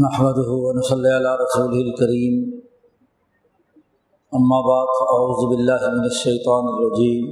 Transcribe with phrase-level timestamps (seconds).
[0.00, 2.34] نحمده ونصلي على رسوله الكريم.
[4.34, 7.24] أما بعد، فأعوذ بالله من الشيطان الرجيم.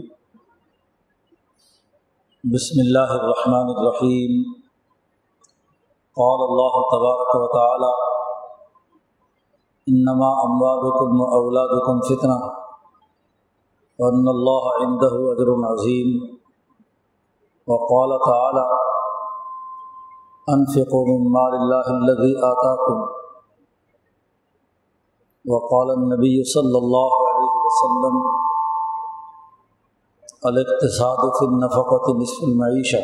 [2.44, 4.32] بسم الله الرحمن الرحيم.
[6.20, 7.92] قال الله تبارك وتعالى
[9.88, 12.38] إنما أموالكم وأولادكم فتنة،
[14.00, 16.08] وأن الله عنده أجر عظيم.
[17.66, 18.89] وقال تعالى
[20.54, 22.98] انفقوا من مال الله الذي آتاكم.
[25.50, 28.14] وقال النبي صلى الله عليه وسلم،
[30.46, 33.02] الاقتصاد في النفقة نصف المعيشة.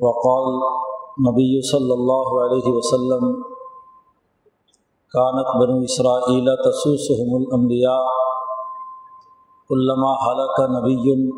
[0.00, 0.44] وقال
[1.18, 3.24] النبي صلى الله عليه وسلم،
[5.12, 8.04] كانت بنو إسرائيل تسوسهم الأنبياء،
[9.68, 11.32] كلما هلك نبي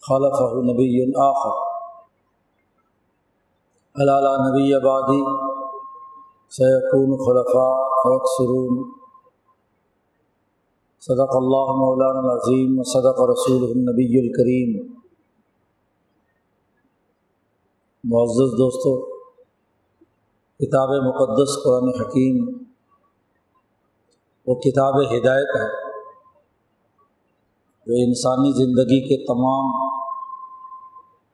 [0.00, 1.65] خلفه نبي آخر.
[3.98, 5.20] علالہ نبی آبادی
[6.50, 8.90] سیقون خلفاء فیکسرون
[11.00, 14.92] صدق اللہ مولانا العظیم و صدق رسول النبی الکریم
[18.04, 18.92] معزز دوستو،
[20.60, 22.64] کتاب مقدس قرآن حکیم،
[24.46, 25.68] وہ کتاب ہدایت ہے،
[27.86, 29.72] جو انسانی زندگی کے تمام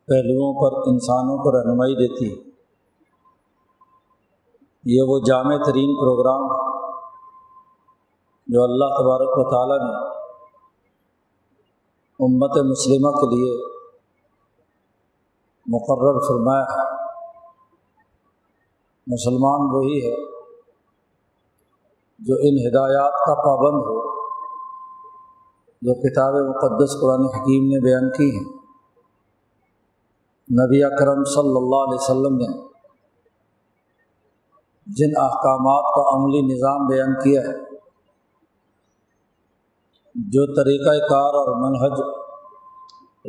[0.06, 2.51] پہلوؤں پر انسانوں کو رہنمائی دیتی ہے۔
[4.84, 6.72] یہ وہ جامع ترین پروگرام ہے
[8.46, 10.08] جو اللہ تبارک و تعالیٰ نے
[12.24, 13.66] امت مسلمہ کے لیے
[15.66, 16.94] مقرر فرمایا ہے۔
[19.06, 20.24] مسلمان وہی ہے
[22.18, 24.22] جو ان ہدایات کا پابند ہو،
[25.82, 28.62] جو کتاب مقدس قرآن حکیم نے بیان کی ہیں۔
[30.52, 32.71] نبی اکرم صلی اللہ علیہ وسلم نے
[34.96, 37.72] جن احکامات کا عملی نظام بیان کیا ہے،
[40.14, 42.00] جو طریقۂ کار اور منہج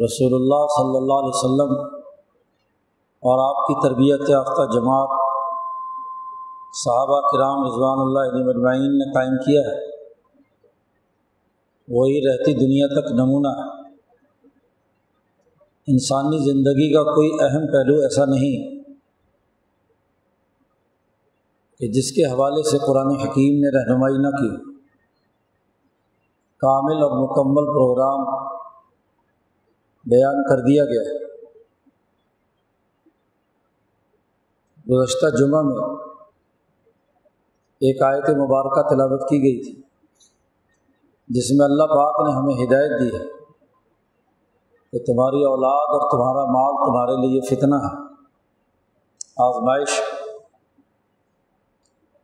[0.05, 1.97] رسول اللہ صلی اللہ علیہ وسلم
[3.23, 5.09] اور آپ کی تربیت یافتہ جماعت،
[6.73, 9.93] صحابہ کرام رضوان اللہ علیہ مجمعین نے قائم کیا ہے۔
[11.87, 13.87] وہی رہتی دنیا تک نمونہ ہے۔
[15.87, 18.72] انسانی زندگی کا کوئی اہم پہلو ایسا نہیں۔
[21.83, 24.49] کہ جس کے حوالے سے قرآن حکیم نے رہنمائی نہ کی،
[26.61, 28.21] کامل اور مکمل پروگرام
[30.05, 31.17] بیان کر دیا گیا۔ ہے
[34.85, 35.89] گزشتہ جمعہ میں
[37.81, 39.75] ایک آیت مبارکہ تلاوت کی گئی تھی،
[41.29, 43.25] جس میں اللہ پاک نے ہمیں ہدایت دی ہے
[44.93, 47.95] کہ تمہاری اولاد اور تمہارا مال تمہارے لیے فتنہ ہے،
[49.43, 50.01] آزمائش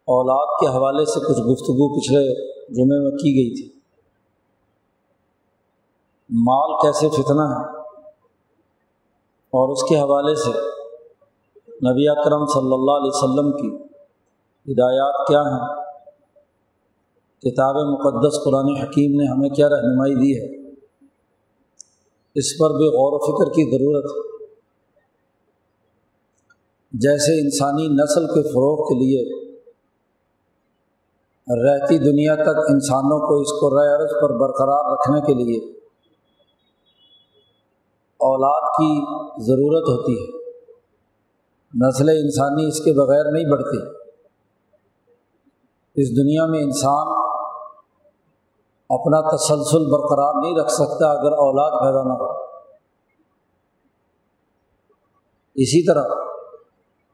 [0.10, 3.80] اولاد کے حوالے سے کچھ گفتگو پچھلے جمعے میں کی گئی تھی۔
[6.30, 7.80] مال کیسے فتنہ ہے؟
[9.54, 10.50] اور اس کے حوالے سے
[11.66, 13.84] نبی اکرم صلی اللہ علیہ وسلم کی
[14.72, 15.84] ہدایات کیا ہیں؟
[17.42, 20.70] کتاب مقدس قرآن حکیم نے ہمیں کیا رہنمائی دی ہے؟
[22.36, 24.46] اس پر بھی غور و فکر کی ضرورت ہے۔
[26.92, 29.49] جیسے انسانی نسل کے فروغ کے لیے
[31.56, 35.72] رہتی دنیا تک انسانوں کو اس کو رائے عرض پر برقرار رکھنے کے لیے
[38.18, 39.02] اولاد کی
[39.44, 40.40] ضرورت ہوتی ہے۔
[41.88, 43.78] نسل انسانی اس کے بغیر نہیں بڑھتی۔
[45.96, 47.08] اس دنیا میں انسان
[48.90, 52.32] اپنا تسلسل برقرار نہیں رکھ سکتا اگر اولاد پیدا نہ ہو۔
[55.56, 56.04] اسی طرح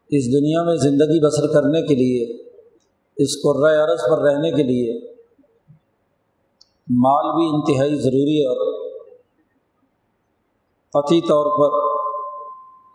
[0.09, 2.44] اس دنیا میں زندگی بسر کرنے کے لیے
[3.17, 5.15] اس کو رائے عرض پر رہنے کے لیے
[6.89, 8.89] مال بھی انتہائی ضروری ہے اور
[10.89, 11.95] قطعی طور پر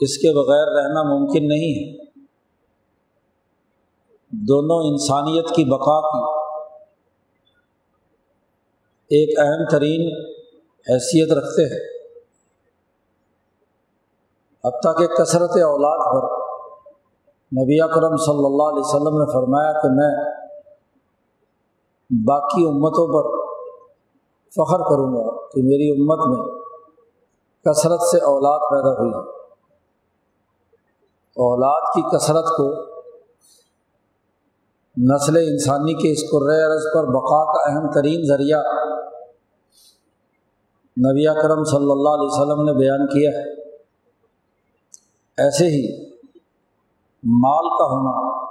[0.00, 2.10] اس کے بغیر رہنا ممکن نہیں ہے۔
[4.30, 6.40] دونوں انسانیت کی بقا کی
[9.10, 10.00] ایک اہم ترین
[10.90, 11.90] حیثیت رکھتے ہیں۔
[14.64, 16.49] حتیٰ کہ کثرت اولاد پر
[17.52, 20.10] نبی اکرم صلی اللہ علیہ وسلم نے فرمایا کہ میں
[22.10, 23.28] باقی امتوں پر
[24.50, 26.60] فخر کروں گا کہ میری امت میں
[27.64, 29.12] کثرت سے اولاد پیدا ہوئی
[31.36, 32.68] اولاد کی کثرت کو
[34.96, 36.24] نسل انسانی کے اس
[36.72, 38.62] عرض پر بقا کا اہم ترین ذریعہ
[40.96, 43.60] نبی اکرم صلی اللہ علیہ وسلم نے بیان کیا ہے۔
[45.38, 46.09] ایسے ہی
[47.24, 48.44] مال کا ہونا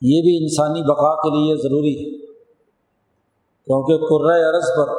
[0.00, 2.26] یہ بھی انسانی بقا کے لیے ضروری ہے۔
[3.64, 4.94] کیونکہ قرۂۂ عرض پر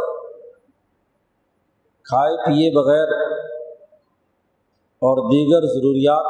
[2.04, 3.08] کھائے پیے بغیر
[5.02, 6.26] اور دیگر ضروریات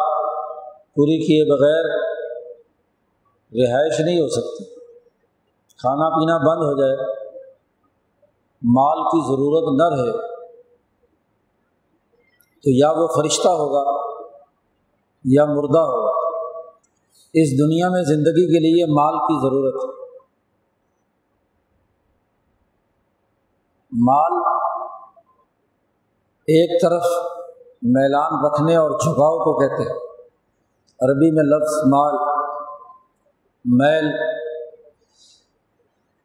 [0.96, 2.10] پوری کیے بغیر
[3.54, 4.63] رہائش نہیں ہو سکتی۔
[5.78, 6.98] کھانا پینا بند ہو جائے،
[8.66, 10.28] مال کی ضرورت نہ رہے،
[12.63, 14.09] تو یا وہ فرشتہ ہوگا
[15.25, 16.30] یا مردہ ہوگا
[17.33, 20.18] اس دنیا میں زندگی کے لیے مال کی ضرورت ہے۔
[23.92, 24.31] مال
[26.48, 27.04] ایک طرف
[27.81, 30.00] میلان رکھنے اور جھکاؤ کو کہتے ہیں۔
[31.00, 32.16] عربی میں لفظ مال،
[33.66, 34.12] میل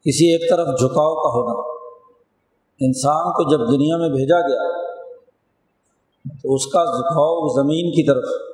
[0.04, 1.70] کسی ایک طرف جھکاؤ کا ہونا۔
[2.80, 4.92] انسان کو جب دنیا میں بھیجا گیا
[6.42, 8.53] تو اس کا جھکاؤ زمین کی طرف۔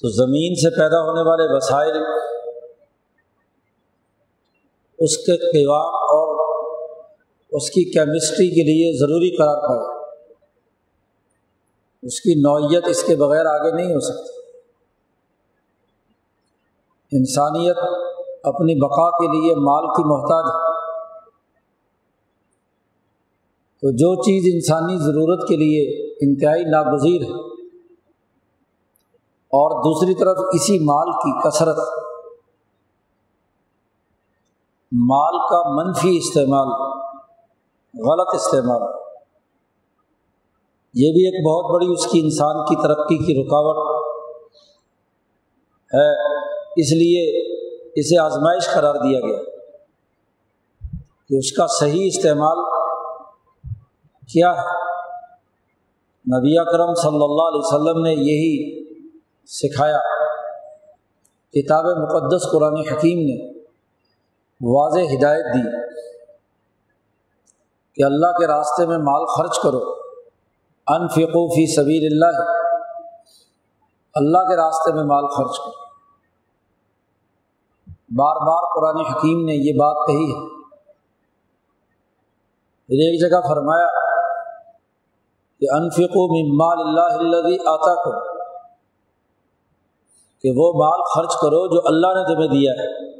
[0.00, 1.96] تو زمین سے پیدا ہونے والے وسائل
[4.98, 6.42] اس کے قوام اور
[7.50, 10.04] اس کی کیمسٹری کے لیے ضروری قرار پائے۔
[12.02, 14.58] اس کی نوعیت اس کے بغیر آگے نہیں ہو سکتی۔
[17.16, 17.76] انسانیت
[18.42, 20.72] اپنی بقا کے لیے مال کی محتاج ہے۔
[23.80, 27.51] تو جو چیز انسانی ضرورت کے لیے انتہائی ناگزیر ہے۔
[29.52, 31.78] اور دوسری طرف اسی مال کی کثرت۔
[34.92, 36.68] مال کا منفی استعمال،
[37.94, 38.82] غلط استعمال۔
[40.94, 43.76] یہ بھی ایک بہت بڑی اس کی انسان کی ترقی کی رکاوٹ
[45.94, 46.10] ہے،
[46.82, 47.22] اس لیے
[47.94, 49.42] اسے آزمائش قرار دیا گیا
[51.28, 52.58] کہ اس کا صحیح استعمال
[54.28, 54.70] کیا ہے۔
[56.26, 58.81] نبی اکرم صلی اللہ علیہ وسلم نے یہی
[59.52, 59.98] سکھایا۔
[61.50, 63.58] کتاب مقدس قرآن حکیم نے
[64.60, 65.70] واضح ہدایت دی
[67.94, 69.94] کہ اللہ کے راستے میں مال خرچ کرو۔
[70.86, 72.42] انفقو فی سبیل اللہ
[74.14, 75.70] اللہ کے راستے میں مال خرچ کرو۔
[78.16, 80.62] بار بار قرآن حکیم نے یہ بات کہی ہے۔
[82.86, 83.88] پھر ایک جگہ فرمایا
[85.60, 88.31] کہ انفقو مال اللہ اللہ آتا کو
[90.42, 93.12] کہ وہ مال خرچ کرو جو اللہ نے تمہیں دیا ہے۔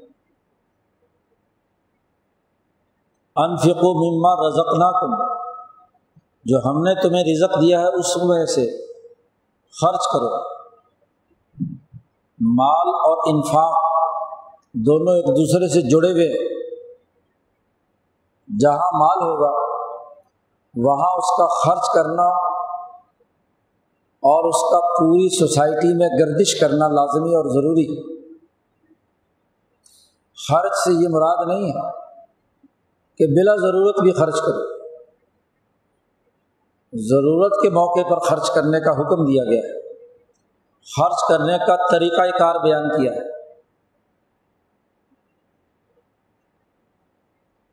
[3.37, 5.35] انفق و مما رزقنا کم
[6.45, 8.87] جو ہم نے تمہیں رزق دیا ہے اس میں سے
[9.81, 10.53] خرچ کرو۔
[12.41, 13.75] مال اور انفاق
[14.75, 16.53] دونوں ایک دوسرے سے جڑے ہوئے
[18.61, 19.51] جہاں مال ہوگا،
[20.77, 22.52] وہاں اس کا خرچ کرنا
[24.23, 28.13] اور اس کا پوری سوسائٹی میں گردش کرنا لازمی اور ضروری
[30.49, 31.91] خرچ سے یہ مراد نہیں ہے
[33.19, 34.83] کہ بلا ضرورت بھی خرچ کرو۔
[36.93, 39.93] ضرورت کے موقع پر خرچ کرنے کا حکم دیا گیا ہے۔
[40.97, 43.33] خرچ کرنے کا طریقۂ کار بیان کیا ہے۔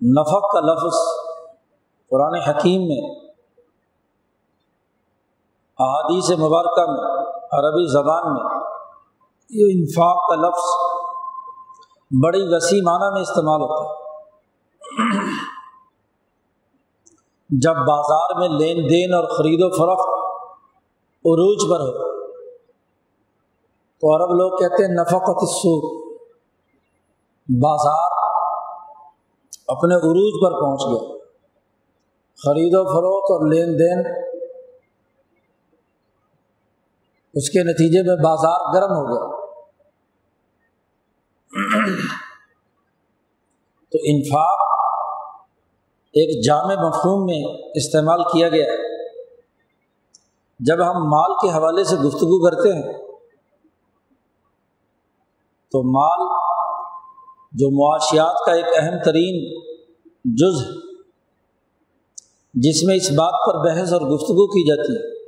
[0.01, 0.97] نفق کا لفظ
[2.09, 3.28] قرآن حکیم میں
[5.79, 7.03] احادیث مبارکہ میں،
[7.51, 8.61] عربی زبان میں،
[9.49, 10.65] یہ انفاق کا لفظ
[12.23, 14.07] بڑی وسیع معنی میں استعمال ہوتا ہے۔
[17.49, 20.09] جب بازار میں لین دین اور خرید و فروخت
[21.25, 22.09] عروج پر ہو،
[24.01, 25.91] تو عرب لوگ کہتے ہیں نفقت السوق،
[27.49, 28.11] بازار
[29.67, 31.17] اپنے عروج پر پہنچ گیا۔
[32.45, 34.28] خرید و فروخت اور لین دین
[37.39, 39.39] اس کے نتیجے میں بازار گرم ہو گیا۔
[43.91, 44.59] تو انفاق
[46.13, 48.89] ایک جامع مفہوم میں استعمال کیا گیا۔ ہے
[50.59, 52.93] جب ہم مال کے حوالے سے گفتگو کرتے ہیں،
[55.71, 56.25] تو مال
[57.51, 59.61] جو معاشیات کا ایک اہم ترین
[60.25, 60.73] جز ہے،
[62.53, 65.18] جس میں اس بات پر بحث اور گفتگو کی جاتی ہے۔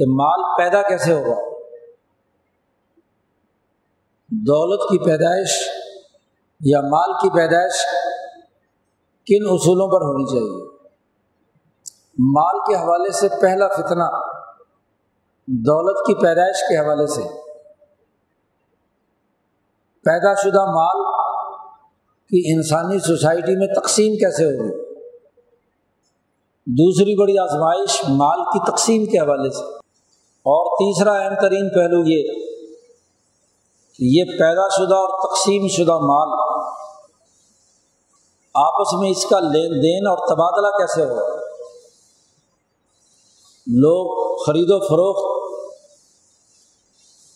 [0.00, 1.40] کہ مال پیدا کیسے ہوگا؟
[4.28, 5.68] دولت کی پیدائش
[6.64, 7.72] یا مال کی پیدائش
[9.26, 10.78] کن اصولوں پر ہونی چاہیے؟
[12.18, 14.04] مال کے حوالے سے پہلا فتنہ
[15.46, 17.22] دولت کی پیدائش کے حوالے سے۔
[20.04, 21.04] پیدا شدہ مال
[22.28, 24.94] کی انسانی سوسائٹی میں تقسیم کیسے ہوگی؟
[26.66, 29.80] دوسری بڑی آزمائش مال کی تقسیم کے حوالے سے۔
[30.42, 32.22] اور تیسرا اہم ترین پہلو یہ
[33.94, 36.28] کہ یہ پیدا شدہ اور تقسیم شدہ مال
[38.54, 41.40] آپس میں اس کا لین دین اور تبادلہ کیسے ہو؟
[43.66, 45.40] لوگ خرید و فروخت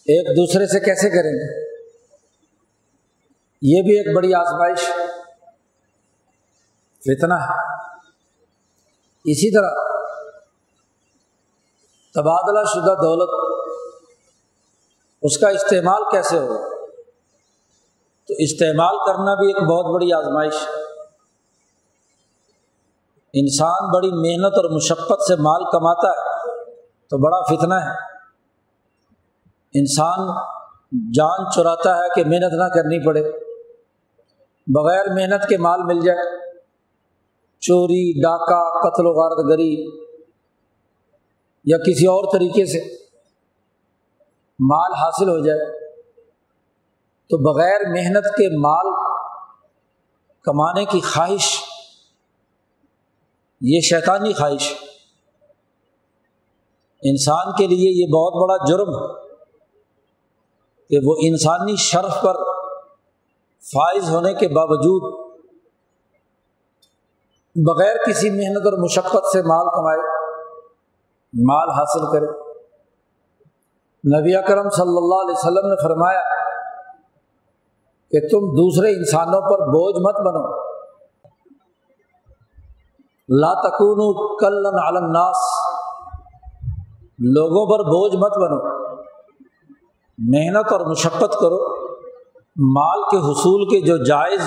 [0.06, 1.74] ایک دوسرے سے کیسے کریں گے؟
[3.62, 4.80] یہ بھی ایک بڑی آزمائش،
[7.00, 7.74] فتنہ۔ ہے
[9.24, 9.93] اسی طرح
[12.14, 13.30] تبادلہ شدہ دولت
[15.22, 16.56] اس کا استعمال کیسے ہو؟
[18.28, 20.72] تو استعمال کرنا بھی ایک بہت بڑی آزمائش ہے۔
[23.40, 26.54] انسان بڑی محنت اور مشقت سے مال کماتا ہے،
[27.08, 28.14] تو بڑا فتنہ ہے۔
[29.74, 30.18] انسان
[31.12, 33.22] جان چراتا ہے کہ محنت نہ کرنی پڑے۔
[34.66, 36.52] بغیر محنت کے مال مل جائے۔
[37.60, 40.03] چوری، ڈاکہ، قتل و غارت گری
[41.64, 43.04] یا کسی اور طریقے سے
[44.58, 45.88] مال حاصل ہو جائے،
[47.30, 48.86] تو بغیر محنت کے مال
[50.42, 51.56] کمانے کی خواہش،
[53.60, 54.74] یہ شیطانی خواہش۔
[57.02, 59.24] انسان کے لیے یہ بہت بڑا جرم ہے
[60.88, 62.34] کہ وہ انسانی شرف پر
[63.60, 65.24] فائز ہونے کے باوجود
[67.56, 70.23] بغیر کسی محنت اور مشقت سے مال کمائے۔
[71.42, 72.26] مال حاصل کرے۔
[74.20, 76.20] نبی اکرم صلی اللہ علیہ وسلم نے فرمایا
[78.10, 80.74] کہ تم دوسرے انسانوں پر بوجھ مت بنو۔
[83.28, 85.36] لا تکون کل الناس۔
[87.18, 88.84] لوگوں پر بوجھ مت بنو۔
[90.18, 91.84] محنت اور مشقت کرو۔
[92.56, 94.42] مال کے حصول کے جو جائز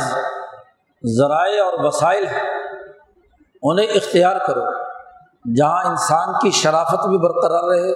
[1.17, 2.49] ذرائع اور وسائل ہیں،
[3.63, 4.86] انہیں اختیار کرو۔
[5.55, 7.91] جہاں انسان کی شرافت بھی برقرار رہے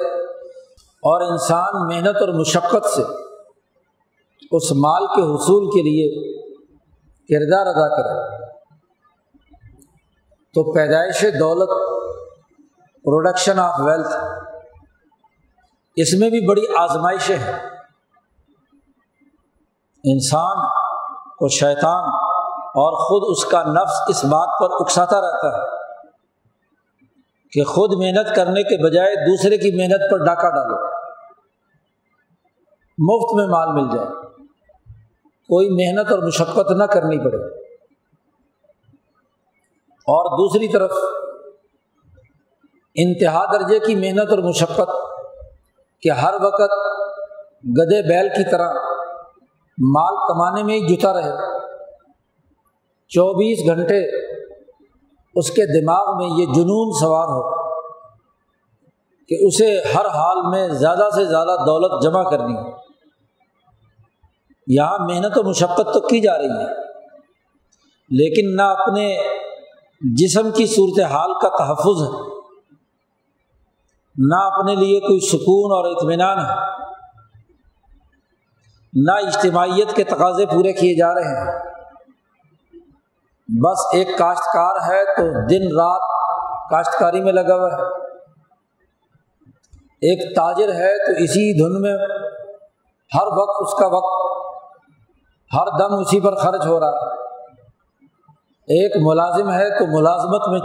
[0.81, 3.01] اور انسان محنت اور مشقت سے
[4.51, 6.33] اس مال کے حصول کے لیے
[7.05, 8.41] کردار ادا کرے۔
[10.53, 11.69] تو پیدائش دولت
[13.03, 14.15] پروڈکشن آف ویلتھ
[15.95, 17.69] اس میں بھی بڑی آزمائشیں ہیں۔
[20.03, 20.57] انسان
[21.37, 22.03] کو شیطان
[22.53, 25.80] اور خود اس کا نفس اس بات پر اکساتا رہتا ہے۔
[27.51, 31.01] کہ خود محنت کرنے کے بجائے دوسرے کی محنت پر ڈاکہ ڈالو۔
[32.97, 34.07] مفت میں مال مل جائے۔
[35.25, 37.37] کوئی محنت اور مشقت نہ کرنی پڑے۔
[39.89, 40.91] اور دوسری طرف،
[42.95, 44.91] انتہا درجے کی محنت اور مشقت
[46.01, 46.71] کہ ہر وقت
[47.63, 48.73] گدے بیل کی طرح
[49.93, 51.31] مال کمانے میں ہی جتا رہے۔
[53.07, 54.30] چوبیس گھنٹے
[55.35, 57.43] اس کے دماغ میں یہ جنون سوار ہو
[59.29, 62.69] کہ اسے ہر حال میں زیادہ سے زیادہ دولت جمع کرنی ہو
[64.67, 66.73] یہاں محنت و مشقت تو کی جا رہی ہے،
[68.11, 69.05] لیکن نہ اپنے
[70.01, 72.11] جسم کی صورت حال کا تحفظ ہے،
[74.15, 76.55] نہ اپنے لیے کوئی سکون اور اطمینان ہے،
[78.93, 81.59] نہ اجتماعیت کے تقاضے پورے کیے جا رہے ہیں۔
[83.59, 86.01] بس ایک کاشتکار ہے تو دن رات
[86.69, 87.81] کاشتکاری میں لگا ہوا ہے۔
[89.81, 91.93] ایک تاجر ہے تو اسی دھن میں
[93.13, 94.31] ہر وقت اس کا وقت،
[95.53, 97.09] ہر دم اسی پر خرچ ہو رہا ہے۔
[98.61, 100.59] ایک ملازم ہے تو ملازمت میں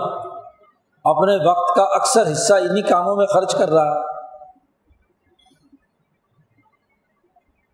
[1.05, 4.16] اپنے وقت کا اکثر حصہ انہیں کاموں میں خرچ کر رہا ہے۔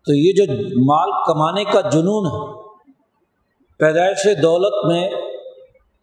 [0.05, 0.53] تو یہ جو
[0.85, 2.62] مال کمانے کا جنون ہے
[3.83, 5.09] پیدائش دولت میں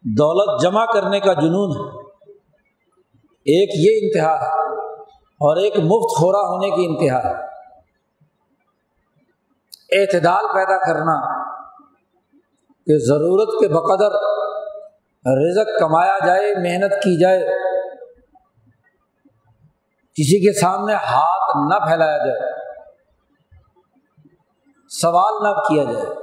[0.01, 2.01] دولت جمع کرنے کا جنون ہے۔
[3.27, 4.81] ایک یہ انتہا ہے
[5.15, 7.43] اور ایک مفت خورا ہونے کی انتہا ہے۔
[10.01, 11.43] اعتدال پیدا کرنا
[12.69, 14.15] کہ ضرورت کے بقدر
[15.41, 17.39] رزق کمایا جائے، محنت کی جائے۔
[20.13, 22.51] کسی کے سامنے ہاتھ نہ پھیلایا جائے۔
[25.01, 26.20] سوال نہ کیا جائے۔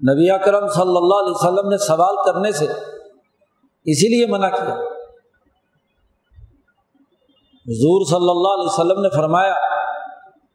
[0.00, 2.64] نبی اکرم صلی اللہ علیہ وسلم نے سوال کرنے سے
[3.84, 4.74] اسی لیے منع کیا۔
[7.68, 9.54] حضور صلی اللہ علیہ وسلم نے فرمایا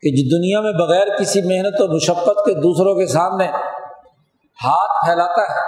[0.02, 3.46] کہ جو دنیا میں بغیر کسی محنت و مشقت کے دوسروں کے سامنے
[4.66, 5.60] ہاتھ پھیلاتا ہے،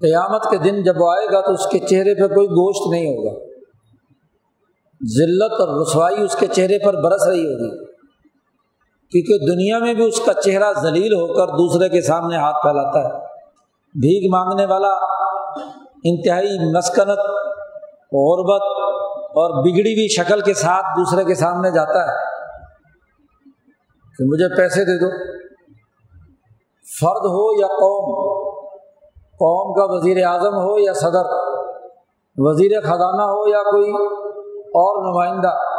[0.00, 3.06] قیامت کے دن جب وہ آئے گا تو اس کے چہرے پہ کوئی گوشت نہیں
[3.06, 3.44] ہوگا۔
[5.18, 7.85] ذلت اور رسوائی اس کے چہرے پر برس رہی ہوگی۔
[9.10, 13.04] کیونکہ دنیا میں بھی اس کا چہرہ ذلیل ہو کر دوسرے کے سامنے ہاتھ پھیلاتا
[13.04, 13.18] ہے۔
[14.00, 14.88] بھیگ مانگنے والا،
[16.04, 17.18] انتہائی مسکنت،
[18.12, 18.62] غربت
[19.28, 22.18] اور بگڑی ہوئی شکل کے ساتھ دوسرے کے سامنے جاتا ہے۔
[24.18, 25.36] کہ مجھے پیسے دے دو۔
[27.00, 28.36] فرد ہو یا قوم
[29.16, 31.24] قوم کا وزیر اعظم ہو یا صدر،
[32.36, 33.90] وزیر خزانہ ہو یا کوئی
[34.56, 35.75] اور نمائندہ۔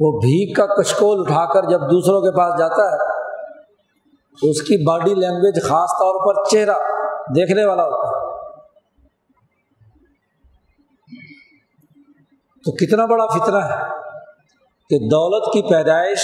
[0.00, 2.98] وہ بھیک کا کشکول اٹھا کر جب دوسروں کے پاس جاتا ہے
[4.40, 6.74] تو اس کی باڈی لینگویج خاص طور پر چہرہ
[7.34, 8.20] دیکھنے والا ہوتا ہے۔
[12.64, 13.78] تو کتنا بڑا فطرہ ہے
[14.90, 16.18] کہ دولت کی پیدائش،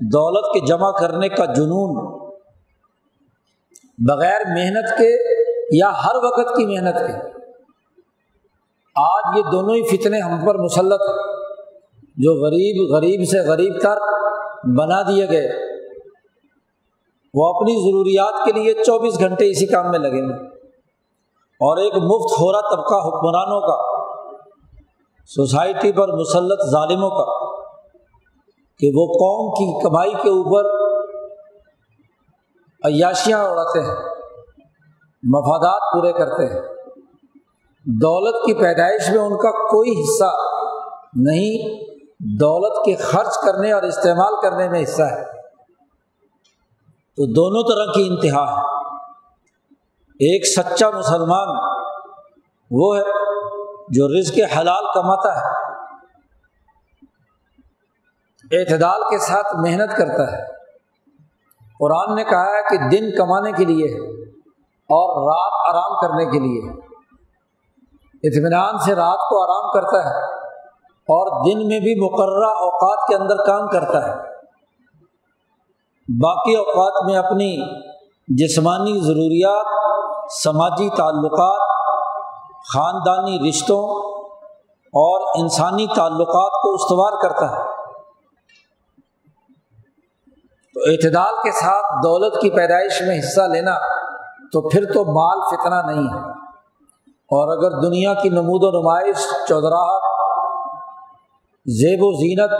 [0.00, 1.94] دولت کے جمع کرنے کا جنون
[3.98, 5.10] بغیر محنت کے
[5.76, 7.12] یا ہر وقت کی محنت کے،
[8.96, 11.00] آج یہ دونوں ہی فتنے ہم پر مسلط
[12.16, 13.96] جو غریب غریب سے غریب تر
[14.76, 15.48] بنا دیے گئے،
[17.34, 20.46] وہ اپنی ضروریات کے لیے چوبیس گھنٹے اسی کام میں لگیں گے
[21.60, 23.76] اور ایک مفت ہو رہا طبقہ حکمرانوں کا،
[25.26, 27.26] سوسائٹی پر مسلط ظالموں کا،
[28.80, 30.70] کہ وہ قوم کی کمائی کے اوپر
[32.84, 33.96] عیاشیاں اڑاتے ہیں،
[35.22, 36.60] مفادات پورے کرتے ہیں۔
[37.86, 40.30] دولت کی پیدائش میں ان کا کوئی حصہ
[41.14, 41.86] نہیں
[42.20, 45.24] دولت کے خرچ کرنے اور استعمال کرنے میں حصہ ہے۔
[47.16, 48.62] تو دونوں طرح کی انتہا ہے۔
[50.04, 51.48] ایک سچا مسلمان
[52.70, 53.02] وہ ہے
[53.88, 55.46] جو رزق حلال کماتا ہے۔
[58.52, 60.42] اعتدال کے ساتھ محنت کرتا ہے۔
[61.78, 64.18] قرآن نے کہا ہے کہ دن کمانے کے لیے
[64.68, 66.80] اور رات آرام کرنے کے لیے
[68.14, 70.35] اطمینان سے رات کو آرام کرتا ہے۔
[71.08, 74.14] اور دن میں بھی مقررہ اوقات کے اندر کام کرتا ہے۔
[76.22, 77.76] باقی اوقات میں اپنی
[78.28, 79.66] جسمانی ضروریات،
[80.42, 81.68] سماجی تعلقات،
[82.74, 83.88] خاندانی رشتوں
[84.74, 87.62] اور انسانی تعلقات کو استوار کرتا ہے۔
[90.74, 93.78] تو اعتدال کے ساتھ دولت کی پیدائش میں حصہ لینا
[94.52, 96.30] تو پھر تو مال فتنا نہیں ہے۔
[97.08, 100.05] اور اگر دنیا کی نمود و نمائش، چودراہٹ
[101.66, 102.50] زیب و زینت۔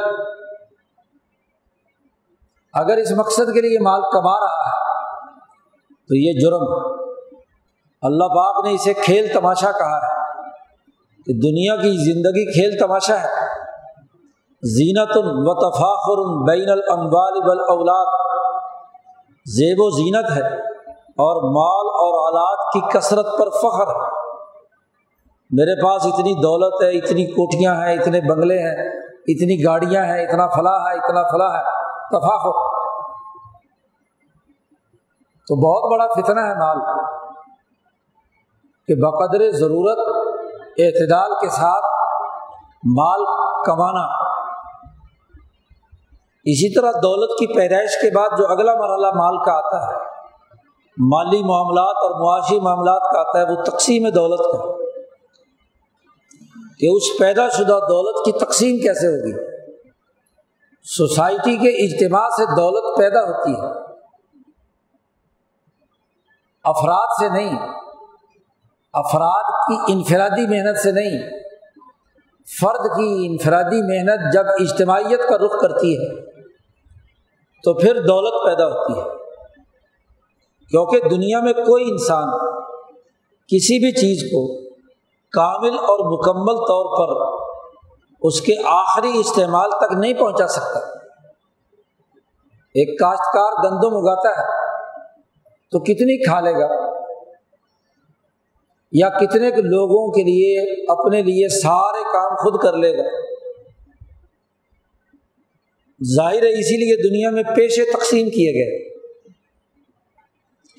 [2.73, 5.07] اگر اس مقصد کے لیے مال کما رہا ہے،
[5.91, 6.97] تو یہ جرم۔
[8.03, 10.43] اللہ پاک نے اسے کھیل تماشا کہا ہے
[11.27, 13.67] کہ دنیا کی زندگی کھیل تماشا ہے۔
[14.63, 18.07] زینت و تفاخر بین الاموال اولاد
[19.47, 20.57] زیب و زینت ہے
[21.01, 24.26] اور مال اور اولاد کی کثرت پر فخر ہے۔
[25.51, 28.89] میرے پاس اتنی دولت ہے، اتنی کوٹیاں ہیں، اتنے بنگلے ہیں،
[29.29, 31.65] اتنی گاڑیاں ہیں، اتنا فلاح ہے، اتنا فلاح ہے
[32.11, 32.77] تفاخر
[35.49, 36.77] تو بہت بڑا فتنہ ہے مال۔
[38.87, 39.99] کہ بقدر ضرورت،
[40.79, 41.85] اعتدال کے ساتھ
[42.99, 43.25] مال
[43.65, 44.25] کمانا۔
[46.45, 49.99] اسی طرح دولت کی پیدائش کے بعد جو اگلا مرحلہ مال کا آتا ہے،
[50.99, 54.76] مالی معاملات اور معاشی معاملات کا آتا ہے، وہ تقسیم دولت کا۔
[56.79, 59.57] کہ اس پیدا شدہ دولت کی تقسیم کیسے ہوگی؟
[60.83, 63.95] سوسائٹی کے اجتماع سے دولت پیدا ہوتی ہے۔
[66.65, 67.59] افراد سے نہیں۔
[68.93, 71.41] افراد کی انفرادی محنت سے نہیں۔
[72.61, 76.31] فرد کی انفرادی محنت جب اجتماعیت کا رخ کرتی ہے،
[77.65, 79.05] تو پھر دولت پیدا ہوتی ہے۔
[80.71, 82.25] کیونکہ دنیا میں کوئی انسان
[83.49, 84.66] کسی بھی چیز کو
[85.37, 87.11] کامل اور مکمل طور پر
[88.23, 90.79] اس کے آخری استعمال تک نہیں پہنچا سکتا۔
[92.79, 94.47] ایک کاشتکار گندم اگاتا ہے،
[95.71, 96.69] تو کتنی کھا لے گا؟
[98.93, 103.03] یا کتنے لوگوں کے لیے، اپنے لیے سارے کام خود کر لے گا؟
[106.17, 108.97] ظاہر ہے، اسی لیے دنیا میں پیشے تقسیم کیے گئے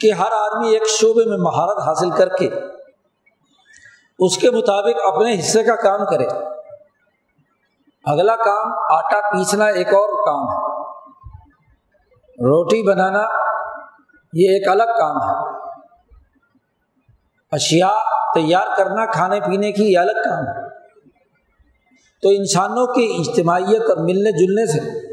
[0.01, 2.49] کہ ہر آدمی ایک شعبے میں مہارت حاصل کر کے
[4.19, 6.27] اس کے مطابق اپنے حصے کا کام کرے۔
[8.05, 10.77] اگلا کام آٹا پیسنا ایک اور کام ہے۔
[12.25, 13.21] روٹی بنانا
[14.33, 15.59] یہ ایک الگ کام ہے۔
[17.51, 17.93] اشیاء
[18.33, 20.69] تیار کرنا کھانے پینے کی یہ الگ کام ہے۔
[22.21, 25.07] تو انسانوں کی اجتماعیت اور ملنے جلنے سے،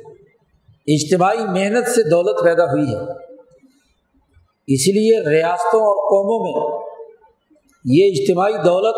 [0.95, 3.25] اجتماعی محنت سے دولت پیدا ہوئی ہے۔
[4.67, 6.94] اسی لیے ریاستوں اور قوموں میں
[7.85, 8.97] یہ اجتماعی دولت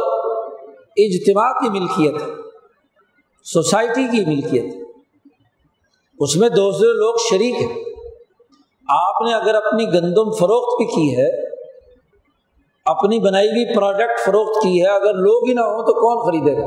[0.97, 2.33] اجتماع کی ملکیت ہے،
[3.45, 4.87] سوسائٹی کی ملکیت
[6.19, 7.85] اس میں دوسرے لوگ شریک ہیں۔
[8.89, 11.47] آپ نے اگر اپنی گندم فروخت بھی کی ہے،
[12.85, 16.61] اپنی بنائی ہوئی پروڈکٹ فروخت کی ہے، اگر لوگ ہی نہ ہوں تو کون خریدے
[16.61, 16.67] گا؟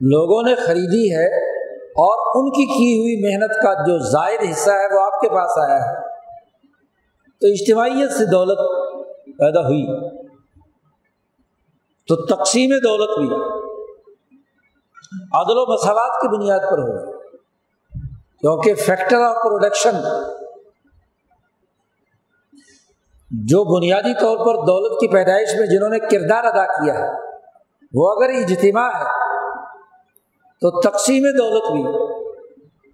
[0.00, 4.94] لوگوں نے خریدی ہے اور ان کی کی ہوئی محنت کا جو زائد حصہ ہے
[4.94, 6.00] وہ آپ کے پاس آیا ہے۔
[7.40, 8.81] تو اجتماعیت سے دولت
[9.42, 9.86] پیدا ہوئی۔
[12.08, 13.28] تو تقسیم دولت بھی
[15.32, 17.12] عدل و مساوات کی بنیاد پر ہو
[18.40, 19.96] کیونکہ فیکٹر آف پروڈکشن
[23.30, 27.08] جو بنیادی طور پر دولت کی پیدائش میں جنہوں نے کردار ادا کیا ہے،
[27.94, 29.04] وہ اگر اجتماع ہے،
[30.60, 31.84] تو تقسیم دولت بھی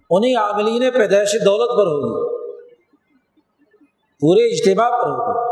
[0.09, 2.37] انہیں عاملین پیدائش دولت پر ہوگی۔
[4.19, 5.48] پورے اجتماع پر ہوگی۔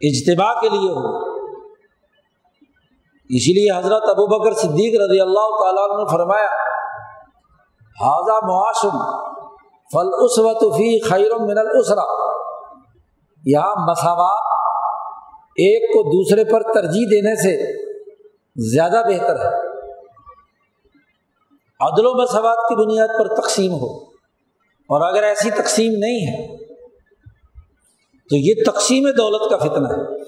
[0.00, 1.36] اجتماع کے لیے ہوگی
[3.36, 6.46] اسی لیے حضرت ابو بکر صدیق رضی اللہ تعالیٰ نے فرمایا
[8.00, 8.98] حاضہ معاشم
[9.92, 12.36] فل اسوت فی خیر من الاسرا
[13.46, 14.56] یہاں مساوات
[15.56, 17.86] ایک کو دوسرے پر ترجیح دینے سے
[18.74, 19.66] زیادہ بہتر ہے۔
[21.80, 24.10] عدل و مساوات کی بنیاد پر تقسیم ہو۔
[24.88, 26.65] اور اگر ایسی تقسیم نہیں ہے
[28.30, 30.22] تو یہ تقسیم دولت کا فتنہ ہے۔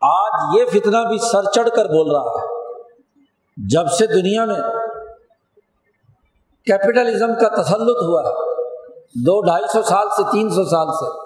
[0.00, 2.60] آج یہ فتنہ بھی سر چڑھ کر بول رہا ہے۔
[3.70, 4.60] جب سے دنیا میں
[6.64, 8.32] کیپٹلزم کا تسلط ہوا ہے،
[9.26, 11.18] دو ڈھائی سو سال سے تین سو سال سے،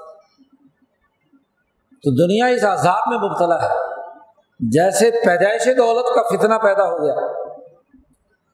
[1.96, 3.74] تو دنیا اس عذاب میں مبتلا ہے۔
[4.61, 7.14] جیسے پیدائش دولت کا فتنہ پیدا ہو گیا،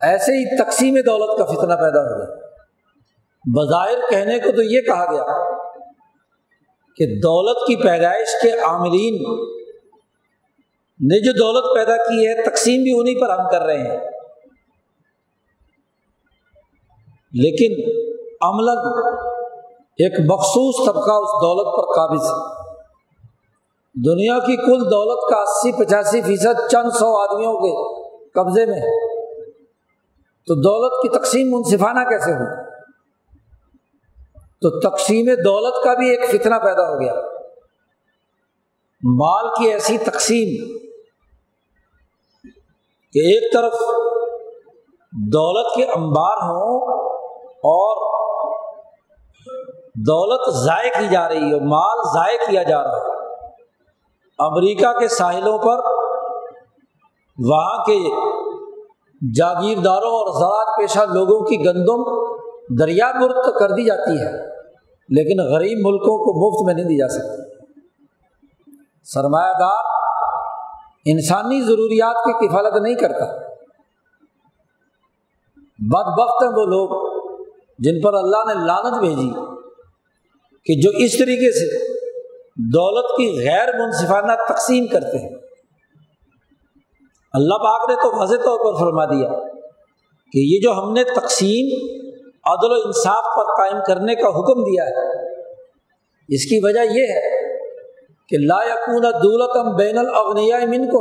[0.00, 2.34] ایسے ہی تقسیم دولت کا فتنہ پیدا ہو گیا۔
[3.44, 5.49] بظاہر کہنے کو تو یہ کہا گیا
[6.96, 9.14] کہ دولت کی پیدائش کے عاملین
[11.00, 14.00] نے جو دولت پیدا کی ہے، تقسیم بھی انہیں پر ہم کر رہے ہیں۔
[17.32, 17.90] لیکن
[18.40, 18.68] عمل
[19.98, 22.60] ایک مخصوص طبقہ اس دولت پر قابض ہے۔
[24.12, 28.00] دنیا کی کل دولت کا اسی پچاسی فیصد چند سو آدمیوں کے
[28.30, 29.10] قبضے میں ہے۔
[30.46, 32.59] تو دولت کی تقسیم منصفانہ کیسے ہوئی
[34.62, 37.14] تو تقسیم دولت کا بھی ایک فتنہ پیدا ہو گیا۔
[39.02, 40.78] مال کی ایسی تقسیم
[43.12, 43.72] کہ ایک طرف
[45.12, 47.00] دولت کے انبار ہوں
[47.48, 48.10] اور
[49.94, 53.20] دولت ضائع کی جا رہی ہو مال ضائع کیا جا رہا ہے۔
[54.38, 55.78] امریکہ کے ساحلوں پر،
[57.48, 57.98] وہاں کے
[59.36, 62.29] جاگیرداروں اور زراعت پیشہ لوگوں کی گندم
[62.78, 64.32] دریا برت کر دی جاتی ہے،
[65.08, 67.42] لیکن غریب ملکوں کو مفت میں نہیں دی جا سکتی۔
[69.04, 69.88] سرمایہ دار
[71.04, 73.26] انسانی ضروریات کی کفالت نہیں کرتا۔
[75.78, 76.90] بد بخت ہیں وہ لوگ
[77.78, 79.30] جن پر اللہ نے لانت بھیجی
[80.66, 81.68] کہ جو اس طریقے سے
[82.72, 85.34] دولت کی غیر منصفانہ تقسیم کرتے ہیں۔
[87.32, 89.28] اللہ پاک نے تو واضح طور پر فرما دیا
[90.32, 91.66] کہ یہ جو ہم نے تقسیم
[92.50, 95.08] عدل و انصاف پر قائم کرنے کا حکم دیا ہے۔
[96.28, 97.28] اس کی وجہ یہ ہے
[98.30, 101.00] کہ لا یقون دولتم بین الاغنیا من کو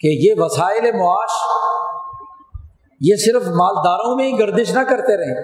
[0.00, 1.40] کہ یہ وسائل معاش
[3.00, 5.40] یہ صرف مالداروں میں ہی گردش نہ کرتے رہیں،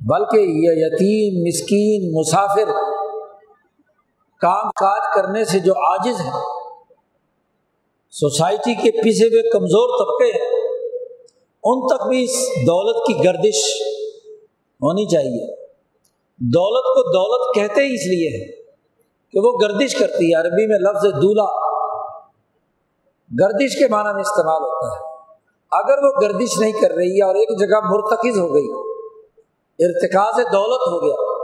[0.00, 2.70] بلکہ یہ یتیم، مسکین، مسافر
[4.40, 6.44] کام کاج کرنے سے جو عاجز ہیں،
[8.12, 10.59] سوسائٹی کے پیچھے ہوئے کمزور طبقے ہیں۔
[11.64, 13.82] ان تک بھی اس دولت کی گردش
[14.82, 15.54] ہونی چاہیے۔
[16.38, 18.62] دولت کو دولت کہتے ہی اس لیے ہے
[19.30, 21.70] کہ وہ گردش کرتی ہے۔ عربی میں لفظ دولہا
[23.40, 25.10] گردش کے معنی میں استعمال ہوتا ہے۔
[25.70, 28.68] اگر وہ گردش نہیں کر رہی ہے اور ایک جگہ مرتکز ہو گئی،
[29.78, 31.40] ارتکاز دولت ہو گیا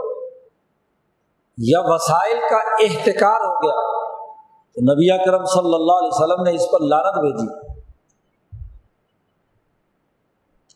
[1.57, 3.97] یا وسائل کا احتکار ہو گیا،
[4.73, 7.66] تو نبی کرم صلی اللہ علیہ وسلم نے اس پر لانت بھیجی۔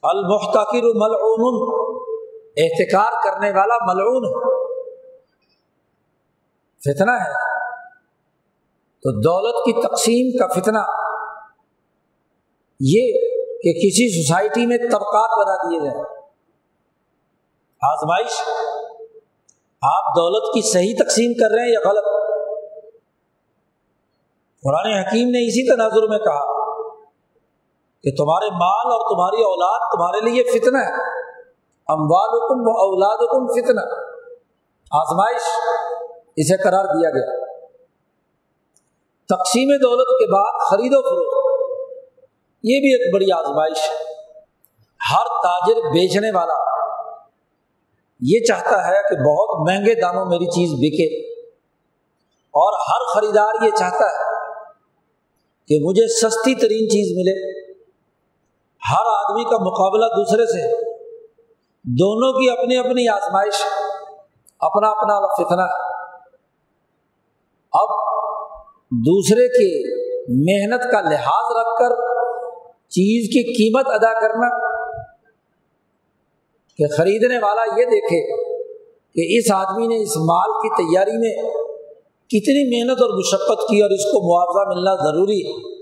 [0.03, 1.73] المحتقر ملعون.
[2.57, 4.41] احتکار کرنے والا ملعون
[6.79, 7.33] فتنہ ہے.
[9.03, 10.79] تو دولت کی تقسیم کا فتنہ.
[12.79, 13.13] یہ
[13.61, 16.03] کہ کسی سوسائٹی میں طبقات بنا دیے جائیں.
[17.81, 18.41] آزمائش.
[19.81, 22.03] آپ دولت کی صحیح تقسیم کر رہے ہیں یا غلط؟
[24.63, 26.60] قرآن حکیم نے اسی تناظر میں کہا
[28.03, 30.93] کہ تمہارے مال اور تمہاری اولاد تمہارے لیے فتنہ ہے۔
[31.87, 33.81] اموال حکم و اولاد حکم فتنہ۔
[34.91, 35.41] آزمائش،
[36.35, 37.45] اسے قرار دیا گیا۔
[39.29, 41.51] تقسیم دولت کے بعد خرید و فروخت۔
[42.63, 43.95] یہ بھی ایک بڑی آزمائش ہے۔
[45.13, 46.53] ہر تاجر بیچنے والا
[48.21, 51.31] یہ چاہتا ہے کہ بہت مہنگے داموں میری چیز بکے۔
[52.33, 54.23] اور ہر خریدار یہ چاہتا ہے
[55.67, 57.60] کہ مجھے سستی ترین چیز ملے۔
[58.89, 60.61] ہر آدمی کا مقابلہ دوسرے سے
[61.85, 63.53] دونوں کی اپنی اپنی آزمائش،
[64.59, 65.67] اپنا اپنا فتنہ۔
[67.73, 67.89] اب
[68.91, 69.69] دوسرے کے
[70.27, 71.95] محنت کا لحاظ رکھ کر
[72.87, 74.49] چیز کی قیمت ادا کرنا،
[76.79, 78.19] کہ خریدنے والا یہ دیکھے
[79.15, 81.35] کہ اس آدمی نے اس مال کی تیاری میں
[82.31, 85.81] کتنی محنت اور مشقت کی اور اس کو معاوضہ ملنا ضروری ہے۔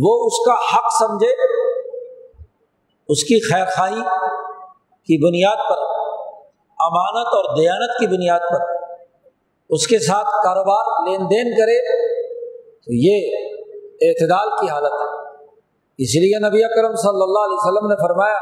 [0.00, 1.49] وہ اس کا حق سمجھے۔
[3.10, 4.02] اس کی خیر خائی
[5.08, 5.78] کی بنیاد پر،
[6.78, 8.60] امانت اور دیانت کی بنیاد پر
[9.70, 11.78] اس کے ساتھ کاروبار، لین دین کرے
[12.80, 13.26] تو یہ
[14.02, 15.08] اعتدال کی حالت ہے۔
[15.98, 18.38] اس لیے نبی اکرم صلی اللہ علیہ وسلم نے فرمایا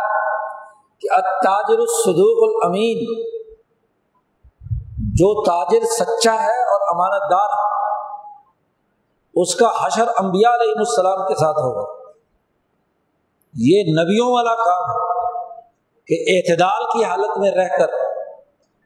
[1.01, 3.05] کہ التاجر الصدوق الامین،
[5.15, 7.69] جو تاجر سچا ہے اور امانت دار ہے،
[9.35, 11.98] اس کا حشر انبیاء علیہ السلام کے ساتھ ہوگا۔
[13.55, 15.07] یہ نبیوں والا کام ہے
[16.09, 17.97] کہ اعتدال کی حالت میں رہ کر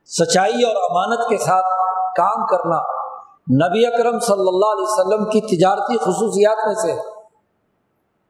[0.09, 1.73] سچائی اور امانت کے ساتھ
[2.17, 2.79] کام کرنا
[3.57, 6.97] نبی اکرم صلی اللہ علیہ وسلم کی تجارتی خصوصیات میں سے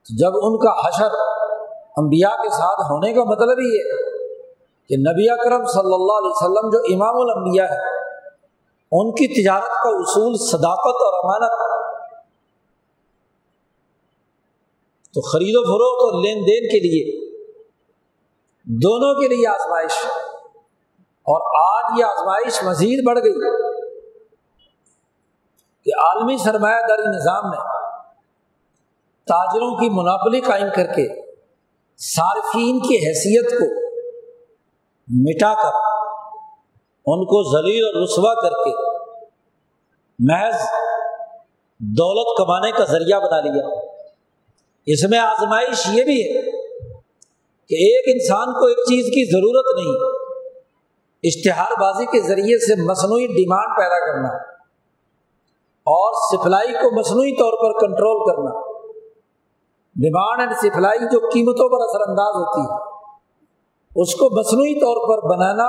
[0.06, 1.16] جب ان کا حشر
[1.96, 4.00] انبیاء کے ساتھ ہونے کا مطلب ہی ہے
[4.90, 7.90] کہ نبی اکرم صلی اللہ علیہ وسلم جو امام الانبیاء ہے
[8.92, 11.60] ان کی تجارت کا اصول صداقت اور امانت
[15.14, 17.32] تو خرید و فروخت اور لین دین کے لیے،
[18.64, 19.92] دونوں کے لیے آزمائش۔
[21.24, 21.40] اور
[21.74, 23.32] آج یہ آزمائش مزید بڑھ گئی
[25.84, 27.58] کہ عالمی سرمایہ داری نظام میں
[29.26, 31.32] تاجروں کی مناپلی قائم کر کے
[31.98, 33.64] صارفین کی حیثیت کو
[35.08, 35.74] مٹا کر،
[37.06, 38.98] ان کو ذلیل اور رسوا کر کے
[40.18, 40.60] محض
[41.78, 43.81] دولت کمانے کا ذریعہ بنا لیا۔
[44.86, 46.40] اس میں آزمائش یہ بھی ہے
[47.70, 49.98] کہ ایک انسان کو ایک چیز کی ضرورت نہیں،
[51.24, 54.30] اشتہار بازی کے ذریعے سے مصنوعی ڈیمانڈ پیدا کرنا
[55.86, 58.54] اور سپلائی کو مصنوعی طور پر کنٹرول کرنا۔
[59.96, 62.80] ڈیمانڈ اینڈ سپلائی جو قیمتوں پر اثر انداز ہوتی ہے،
[63.96, 65.68] اس کو مصنوعی طور پر بنانا،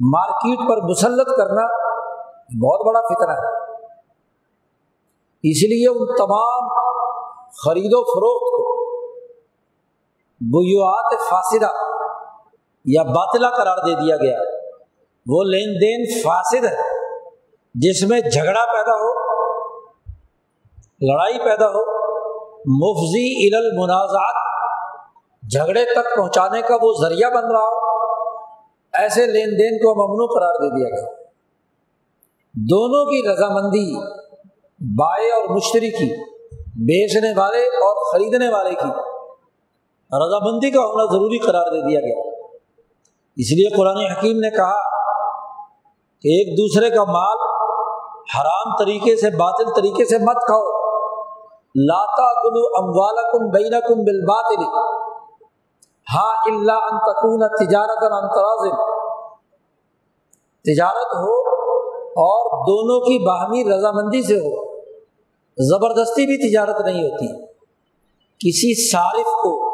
[0.00, 1.66] مارکیٹ پر مسلط کرنا
[2.62, 3.52] بہت بڑا فکر ہے۔
[5.44, 6.68] اس لیے ان تمام
[7.56, 8.74] خرید و فروخت کو۔
[10.40, 11.68] بیوات فاصدہ
[12.84, 14.38] یا باطلا قرار دے دیا گیا۔
[15.26, 16.76] وہ لین دین فاسد ہے،
[17.74, 19.40] جس میں جھگڑا پیدا ہو،
[21.00, 21.80] لڑائی پیدا ہو
[22.58, 24.44] مفضی ال المنازعات
[25.50, 27.94] جھگڑے تک پہنچانے کا وہ ذریعہ بن رہا ہو،
[28.92, 31.22] ایسے لین دین کو ممنوع قرار دے دیا گیا۔
[32.52, 34.00] دونوں کی رضامندی
[34.96, 36.33] بائیں اور مشتری کی۔
[36.76, 38.90] بیچنے والے اور خریدنے والے کی
[40.16, 42.46] رضامندی کا ہونا ضروری قرار دے دیا گیا۔
[43.36, 44.80] اس لیے قرآن حکیم نے کہا
[46.20, 47.38] کہ ایک دوسرے کا مال
[48.36, 50.62] حرام طریقے سے، باطل طریقے سے مت کھاؤ۔
[51.74, 54.34] لاتا کلو اموال کم بین کم بل
[56.14, 58.72] ہاں اللہ ان تکون تجارت انتراز
[60.64, 61.48] تجارت ہو
[62.00, 64.63] اور دونوں کی باہمی رضامندی سے ہو۔
[65.58, 67.46] زبردستی بھی تجارت نہیں ہوتی۔
[68.38, 69.70] کسی صارف کو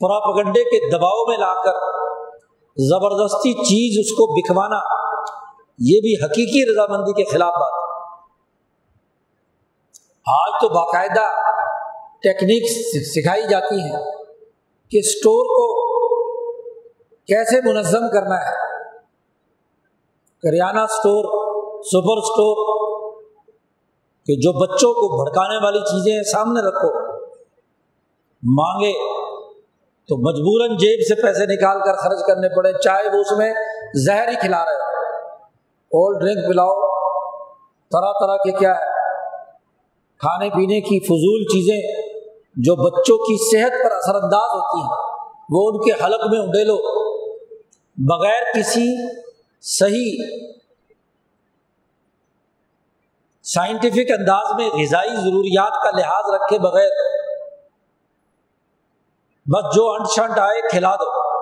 [0.00, 1.94] پراپگنڈے کے دباؤ میں لا کر
[2.78, 4.78] زبردستی چیز اس کو بکھوانا،
[5.78, 7.94] یہ بھی حقیقی رضامندی کے خلاف بات ہے۔
[10.26, 11.54] آج تو باقاعدہ
[12.22, 12.62] ٹیکنیک
[13.06, 14.02] سکھائی جاتی ہیں
[14.90, 15.84] کہ اسٹور کو
[17.26, 18.54] کیسے منظم کرنا ہے۔
[20.42, 21.24] کریانہ اسٹور
[21.82, 22.83] سپر اسٹور
[24.26, 26.88] کہ جو بچوں کو بھڑکانے والی چیزیں سامنے رکھو،
[28.42, 28.92] مانگے
[30.08, 33.52] تو مجبوراً جیب سے پیسے نکال کر خرچ کرنے پڑے، چاہے وہ اس میں
[34.06, 34.82] زہر ہی کھلا رہے
[35.92, 36.74] کولڈ ڈرنک پلاؤ،
[37.92, 38.92] طرح طرح کے کیا ہے۔
[40.18, 42.04] کھانے پینے کی فضول چیزیں
[42.56, 44.98] جو بچوں کی صحت پر اثر انداز ہوتی ہیں،
[45.50, 46.76] وہ ان کے حلق میں اڈیلو
[47.98, 48.86] بغیر کسی
[49.62, 50.12] صحیح
[53.44, 56.88] سائنٹیفک انداز میں غذائی ضروریات کا لحاظ رکھے بغیر
[59.46, 61.34] بس جو انٹ شنٹ آئے کھلا دو۔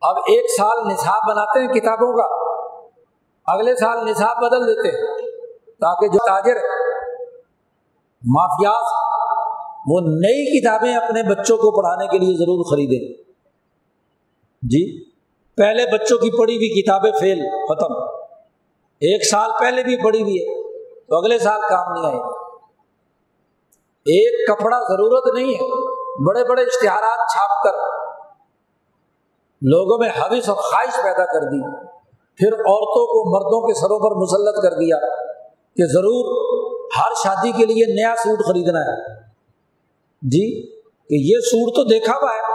[0.00, 2.26] اب ایک سال نصاب بناتے ہیں کتابوں کا،
[3.46, 5.16] اگلے سال نصاب بدل دیتے ہیں
[5.66, 6.81] تاکہ جو تاجر
[8.24, 8.84] مافیاز،
[9.86, 13.22] وہ نئی کتابیں اپنے بچوں کو پڑھانے کے لیے ضرور خریدیں۔
[14.62, 15.04] جی
[15.56, 17.92] پہلے بچوں کی پڑھی ہوئی کتابیں فیل، ختم۔
[19.00, 20.62] ایک سال پہلے بھی پڑھی ہوئی ہے،
[21.06, 22.28] تو اگلے سال کام نہیں آئے۔ گا
[24.04, 25.92] ایک کپڑا ضرورت نہیں ہے،
[26.24, 28.02] بڑے بڑے اشتہارات چھاپ کر۔
[29.62, 31.86] لوگوں میں حوث اور خواہش پیدا کر دی۔
[32.36, 34.96] پھر عورتوں کو مردوں کے سروں پر مسلط کر دیا
[35.76, 36.51] کہ ضرور
[36.98, 39.20] ہر شادی کے لیے نیا سوٹ خریدنا ہے۔
[40.22, 42.52] جی کہ یہ سوٹ تو دیکھا ہوا ہے۔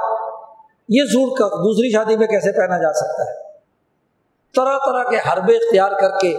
[0.89, 3.35] یہ سوٹ کا دوسری شادی میں کیسے پہنا جا سکتا ہے؟
[4.55, 6.37] طرح طرح کے حربے اختیار کر کے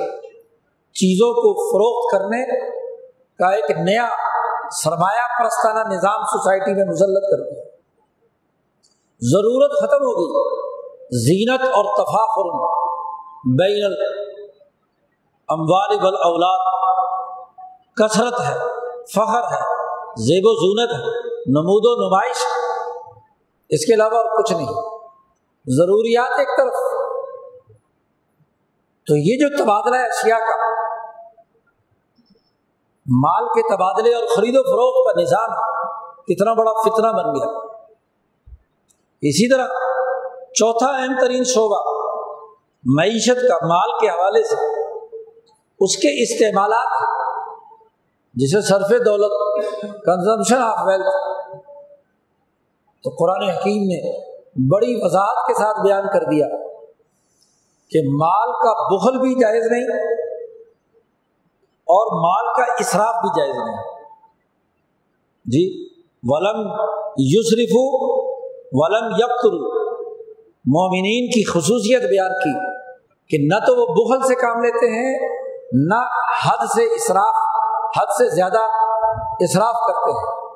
[0.92, 2.70] چیزوں کو فروخت کرنے
[3.38, 4.08] کا ایک نیا
[4.84, 7.62] سرمایہ پرستانہ نظام سوسائٹی میں مسلط کر دیا۔
[9.20, 10.68] ضرورت ختم ہو گئی۔
[11.12, 12.44] زینت اور تفاخر
[13.44, 13.94] بین
[15.48, 16.77] اموال اولاد
[17.98, 18.54] کثرت ہے،
[19.14, 19.60] فخر ہے،
[20.16, 22.36] زیب و زونت ہے، نمود و نمائش
[23.68, 24.66] اس کے علاوہ اور کچھ نہیں۔
[25.66, 26.74] ضروریات ایک طرف۔
[29.06, 30.68] تو یہ جو تبادلہ ہے اشیاء کا،
[33.06, 35.50] مال کے تبادلے اور خرید و فروخت کا نظام
[36.22, 37.58] کتنا بڑا فتنہ بن گیا۔
[39.20, 39.66] اسی طرح
[40.54, 41.98] چوتھا اہم ترین شعبہ
[42.84, 44.82] معیشت کا، مال کے حوالے سے۔
[45.80, 47.17] اس کے استعمالات
[48.38, 49.32] جسے صرف دولت
[50.04, 51.16] کنزمپشن آف ویلتھ
[53.04, 54.00] تو قرآن حکیم نے
[54.68, 56.46] بڑی وضاحت کے ساتھ بیان کر دیا
[57.90, 59.86] کہ مال کا بخل بھی جائز نہیں
[61.88, 63.76] اور مال کا اصراف بھی جائز نہیں۔
[65.46, 65.64] جی
[66.22, 66.60] ولم
[67.18, 67.76] یوسرف
[68.72, 69.58] ولم یکر
[70.64, 72.54] مومنین کی خصوصیت بیان کی
[73.30, 75.12] کہ نہ تو وہ بخل سے کام لیتے ہیں،
[75.72, 76.00] نہ
[76.44, 77.47] حد سے اصراف
[77.98, 78.58] حد سے زیادہ
[79.40, 80.48] اصراف کرتے ہیں۔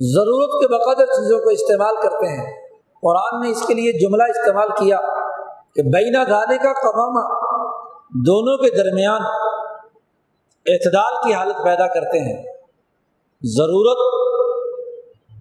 [0.00, 2.56] ضرورت کے بقدر چیزوں کو استعمال کرتے ہیں۔
[3.02, 5.00] قرآن نے اس کے لیے جملہ استعمال کیا
[5.74, 7.34] کہ بینا گانے کا کماما
[8.08, 9.20] دونوں کے درمیان
[10.66, 12.42] اعتدال کی حالت پیدا کرتے ہیں۔
[13.42, 13.98] ضرورت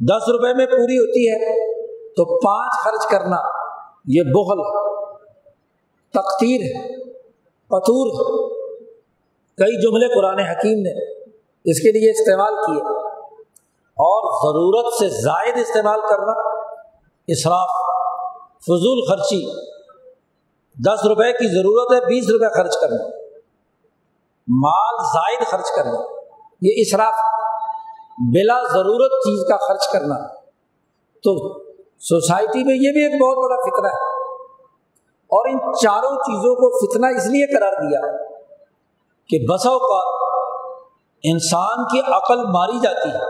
[0.02, 1.74] دس روپے میں پوری ہوتی ہے
[2.10, 3.36] تو پانچ خرچ کرنا
[4.06, 4.90] یہ بغل ہے
[6.14, 7.04] تختیر ہے
[7.68, 8.49] پتور ہے
[9.60, 11.22] کئی جملے قرآن حکیم نے
[11.66, 12.82] اس کے لیے استعمال کیے
[13.80, 16.32] اور ضرورت سے زائد استعمال کرنا
[17.28, 17.70] اصراف
[18.62, 19.62] فضول خرچی،
[20.86, 23.04] دس روپے کی ضرورت ہے، بیس روپے خرچ کرنا،
[24.48, 26.00] مال زائد خرچ کرنا،
[26.62, 27.14] یہ اصراف
[28.34, 30.28] بلا ضرورت چیز کا خرچ کرنا۔
[31.24, 31.60] تو
[32.00, 34.30] سوسائٹی میں یہ بھی ایک بہت بڑا فطرہ ہے۔
[35.10, 38.29] اور ان چاروں چیزوں کو فتنہ اس لیے قرار دیا
[39.30, 40.00] کہ بسوں کا
[41.24, 43.24] انسان کی عقل ماری جاتی ہے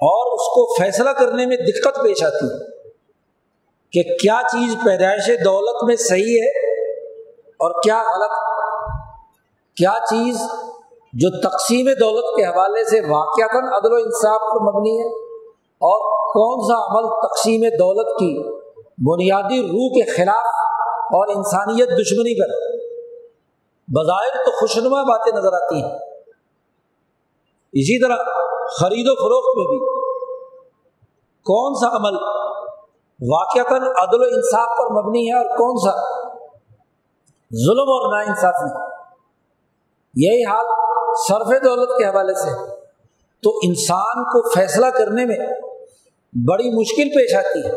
[0.00, 2.80] اور اس کو فیصلہ کرنے میں دقت پیش آتی ہے
[3.92, 6.70] کہ کیا چیز پیدائش دولت میں صحیح ہے
[7.46, 8.30] اور کیا غلط
[9.76, 10.40] کیا چیز
[11.12, 15.08] جو تقسیم دولت کے حوالے سے واقعات عدل و انصاف پر مبنی ہے
[15.80, 15.98] اور
[16.32, 18.60] کون سا عمل تقسیم دولت کی
[19.10, 20.46] بنیادی روح کے خلاف
[21.02, 22.79] اور انسانیت دشمنی پر۔
[23.90, 25.98] بظاہر تو خوشنما باتیں نظر آتی ہیں۔
[27.72, 28.16] اسی طرح
[28.80, 29.78] خرید و فروخت میں بھی
[31.44, 32.16] کون سا عمل
[33.28, 35.96] واقعات عدل و انصاف پر مبنی ہے اور کون سا
[37.66, 39.00] ظلم اور نا انصافی
[40.16, 40.66] یہی حال
[41.28, 42.80] صرف دولت کے حوالے سے۔
[43.42, 45.38] تو انسان کو فیصلہ کرنے میں
[46.48, 47.72] بڑی مشکل پیش آتی ہے۔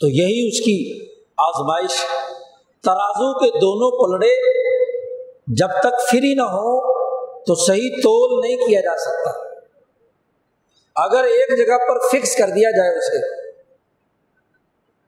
[0.00, 1.06] تو یہی اس کی
[1.38, 1.92] آزمائش،
[2.82, 4.58] ترازو کے دونوں پلڑے
[5.52, 6.98] جب تک فری نہ ہو
[7.44, 9.30] تو صحیح تول نہیں کیا جا سکتا۔
[11.04, 13.50] اگر ایک جگہ پر فکس کر دیا جائے اسے،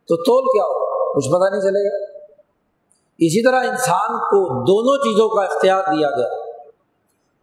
[0.08, 2.18] تو تول کیا ہو کچھ پتا نہیں چلے گا۔
[3.18, 6.28] اسی طرح انسان کو دونوں چیزوں کا اختیار دیا گیا۔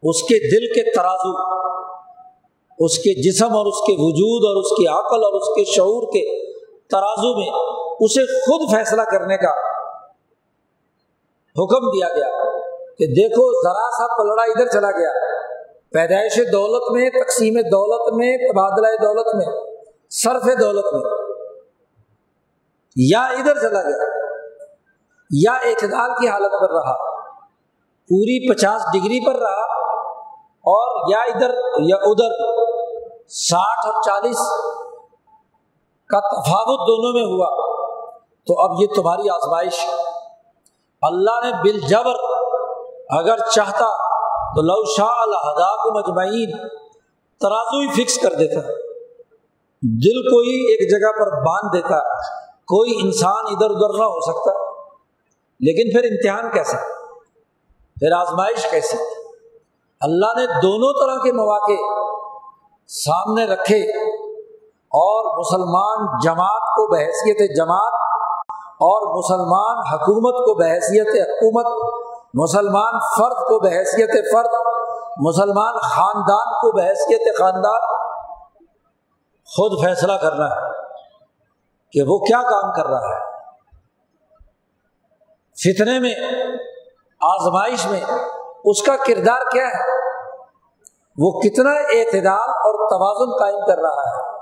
[0.03, 1.57] اس کے دل کے ترازو،
[2.86, 6.03] اس کے جسم اور اس کے وجود اور اس کی عقل اور اس کے شعور
[6.03, 6.53] کے
[6.88, 7.49] ترازو میں
[7.99, 9.51] اسے خود فیصلہ کرنے کا
[11.63, 12.47] حکم دیا گیا۔
[12.98, 15.10] کہ دیکھو ذرا سا پلڑا ادھر چلا گیا۔
[15.93, 19.76] پیدائش دولت میں، تقسیم دولت میں، تبادلہ دولت میں،
[20.10, 21.12] صرف دولت میں۔
[22.95, 24.04] یا ادھر چلا گیا،
[25.32, 27.18] یا اعتدال کی حالت پر رہا۔
[28.10, 29.88] پوری پچاس ڈگری پر رہا
[30.48, 32.32] اور یا ادھر یا ادھر۔
[33.28, 34.38] ساٹھ اور چالیس
[36.08, 37.78] کا تفاوت دونوں میں ہوا۔
[38.48, 39.88] تو اب یہ تمہاری آزمائش۔
[41.02, 42.36] اللہ نے بال جبر
[43.12, 43.86] اگر چاہتا
[44.55, 46.51] تو لو شاہ الحدا کو مجمعین
[47.41, 48.62] ترازو ہی فکس کر دیتا
[49.82, 51.99] دل کو ہی ایک جگہ پر باندھ دیتا
[52.72, 54.51] کوئی انسان ادھر ادھر نہ ہو سکتا۔
[55.60, 56.78] لیکن پھر امتحان کیسا
[57.97, 58.97] پھر آزمائش کیسی
[60.01, 61.78] اللہ نے دونوں طرح کے مواقع
[62.88, 63.80] سامنے رکھے
[64.97, 67.93] اور مسلمان جماعت کو بحثیت جماعت
[68.89, 71.97] اور مسلمان حکومت کو بحثیت حکومت
[72.34, 74.51] مسلمان فرد کو بحثیت فرد،
[75.17, 78.07] مسلمان خاندان کو بحثیت خاندان۔
[79.45, 80.71] خود فیصلہ کرنا ہے
[81.91, 83.38] کہ وہ کیا کام کر رہا ہے۔
[85.63, 86.15] فتنے میں،
[87.21, 88.01] آزمائش میں
[88.65, 90.07] اس کا کردار کیا ہے؟
[91.17, 94.38] وہ کتنا اعتدال اور توازن قائم کر رہا ہے۔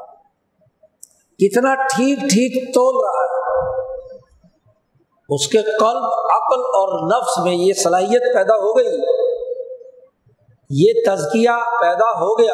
[1.38, 3.25] کتنا ٹھیک ٹھیک تول رہا ہے۔
[5.30, 8.98] اس کے قلب، عقل اور نفس میں یہ صلاحیت پیدا ہو گئی۔
[10.70, 11.50] یہ تزکیہ
[11.82, 12.54] پیدا ہو گیا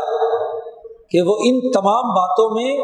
[1.09, 2.77] کہ وہ ان تمام باتوں میں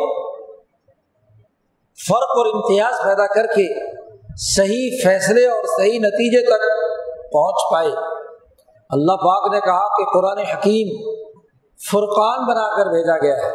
[2.07, 3.97] فرق اور امتیاز پیدا کر کے
[4.37, 6.61] صحیح فیصلے اور صحیح نتیجے تک
[7.33, 7.91] پہنچ پائے۔
[8.89, 11.11] اللہ پاک نے کہا کہ قرآن حکیم
[11.91, 13.53] فرقان بنا کر بھیجا گیا ہے۔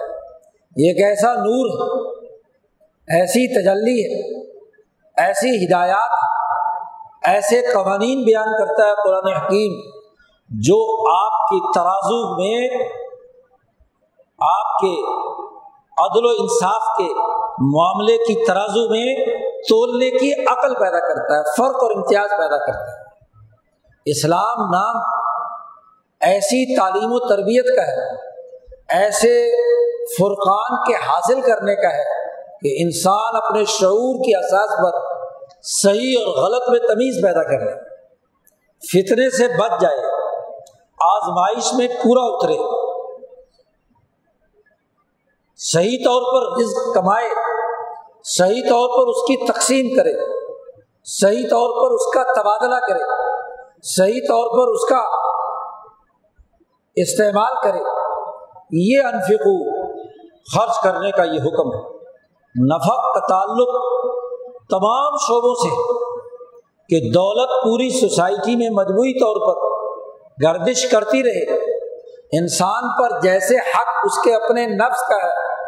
[0.77, 2.13] یہ ایک ایسا نور ہے
[3.21, 4.42] ایسی تجلی ہے
[5.17, 6.11] ایسی ہدایات،
[7.27, 9.91] ایسے قوانین بیان کرتا ہے قرآن حکیم
[10.49, 12.87] جو آپ کی ترازو میں
[14.41, 14.95] آپ کے
[16.03, 17.09] عدل و انصاف کے
[17.77, 19.27] معاملے کی ترازو میں
[19.69, 23.03] تولنے کی عقل پیدا کرتا ہے، فرق اور امتیاز پیدا کرتا ہے۔
[24.05, 25.03] اسلام نام
[26.21, 28.15] ایسی تعلیم و تربیت کا ہے،
[28.89, 29.51] ایسے
[30.19, 32.32] فرقان کے حاصل کرنے کا ہے۔
[32.63, 34.99] کہ انسان اپنے شعور کے اساس پر
[35.63, 37.73] صحیح اور غلط میں تمیز پیدا کر لے
[38.83, 39.99] فطرے سے بچ جائے،
[41.01, 42.57] آزمائش میں پورا اترے،
[45.59, 47.29] صحیح طور پر رزق کمائے،
[48.25, 50.13] صحیح طور پر اس کی تقسیم کرے،
[51.05, 53.05] صحیح طور پر اس کا تبادلہ کرے،
[53.83, 55.03] صحیح طور پر اس کا
[56.97, 57.83] استعمال کرے،
[58.73, 59.57] یہ انفقو،
[60.55, 61.92] خرچ کرنے کا یہ حکم ہے۔
[62.61, 63.69] نفق کا تعلق
[64.71, 65.69] تمام شعبوں سے
[66.89, 69.73] کہ دولت پوری سوسائٹی میں مجموعی طور پر
[70.43, 71.55] گردش کرتی رہے۔
[72.39, 75.65] انسان پر جیسے حق اس کے اپنے نفس کا ہے،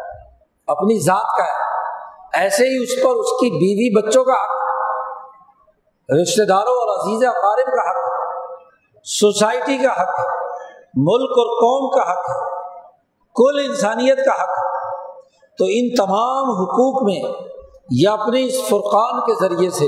[0.67, 1.65] اپنی ذات کا ہے،
[2.43, 4.65] ایسے ہی اس پر اس کی بیوی بچوں کا حق۔
[6.21, 8.35] رشتے داروں اور عزیز اقارب کا حق۔ ہے
[9.03, 10.37] سوسائٹی کا حق ہے،
[10.95, 12.49] ملک اور قوم کا حق ہے،
[13.35, 14.64] کل انسانیت کا حق ہے۔
[15.57, 17.21] تو ان تمام حقوق میں
[17.91, 19.87] یا اپنی اس فرقان کے ذریعے سے،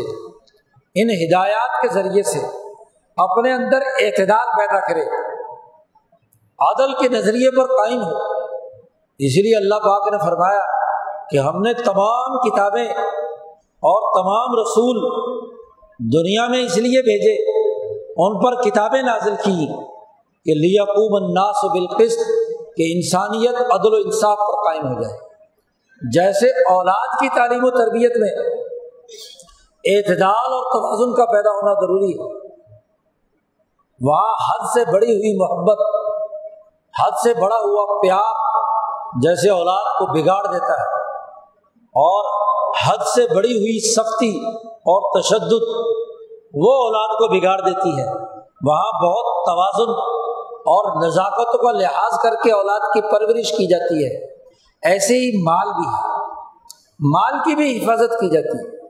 [0.95, 2.39] ان ہدایات کے ذریعے سے
[3.17, 5.01] اپنے اندر اعتدال پیدا کرے۔
[6.59, 8.17] عدل کے نظریے پر قائم ہو۔
[9.19, 10.61] اس لیے اللہ پاک نے فرمایا
[11.29, 12.87] کہ ہم نے تمام کتابیں
[13.61, 14.97] اور تمام رسول
[15.99, 17.51] دنیا میں اس لیے بھیجے،
[18.17, 19.67] ان پر کتابیں نازل کی
[20.45, 22.19] کہ لیقوم الناس بالقسط،
[22.77, 25.26] کہ انسانیت عدل و انصاف پر قائم ہو جائے۔
[26.13, 28.57] جیسے اولاد کی تعلیم و تربیت میں
[29.95, 32.47] اعتدال اور توازن کا پیدا ہونا ضروری ہے۔
[34.01, 35.77] وہاں حد سے بڑی ہوئی محبت،
[37.03, 38.33] حد سے بڑا ہوا پیار
[39.21, 41.01] جیسے اولاد کو بگاڑ دیتا ہے
[41.81, 42.25] اور
[42.87, 45.63] حد سے بڑی ہوئی سختی اور تشدد
[46.53, 48.09] وہ اولاد کو بگاڑ دیتی ہے۔
[48.65, 49.91] وہاں بہت توازن
[50.51, 54.36] اور نزاکت کا لحاظ کر کے اولاد کی پرورش کی جاتی ہے۔
[54.81, 56.17] ایسے ہی مال بھی ہے۔
[56.99, 58.89] مال کی بھی حفاظت کی جاتی ہے۔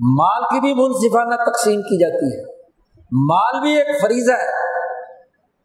[0.00, 2.62] مال کی بھی منصفانہ تقسیم کی جاتی ہے۔
[3.12, 4.72] مال بھی ایک فریضہ ہے۔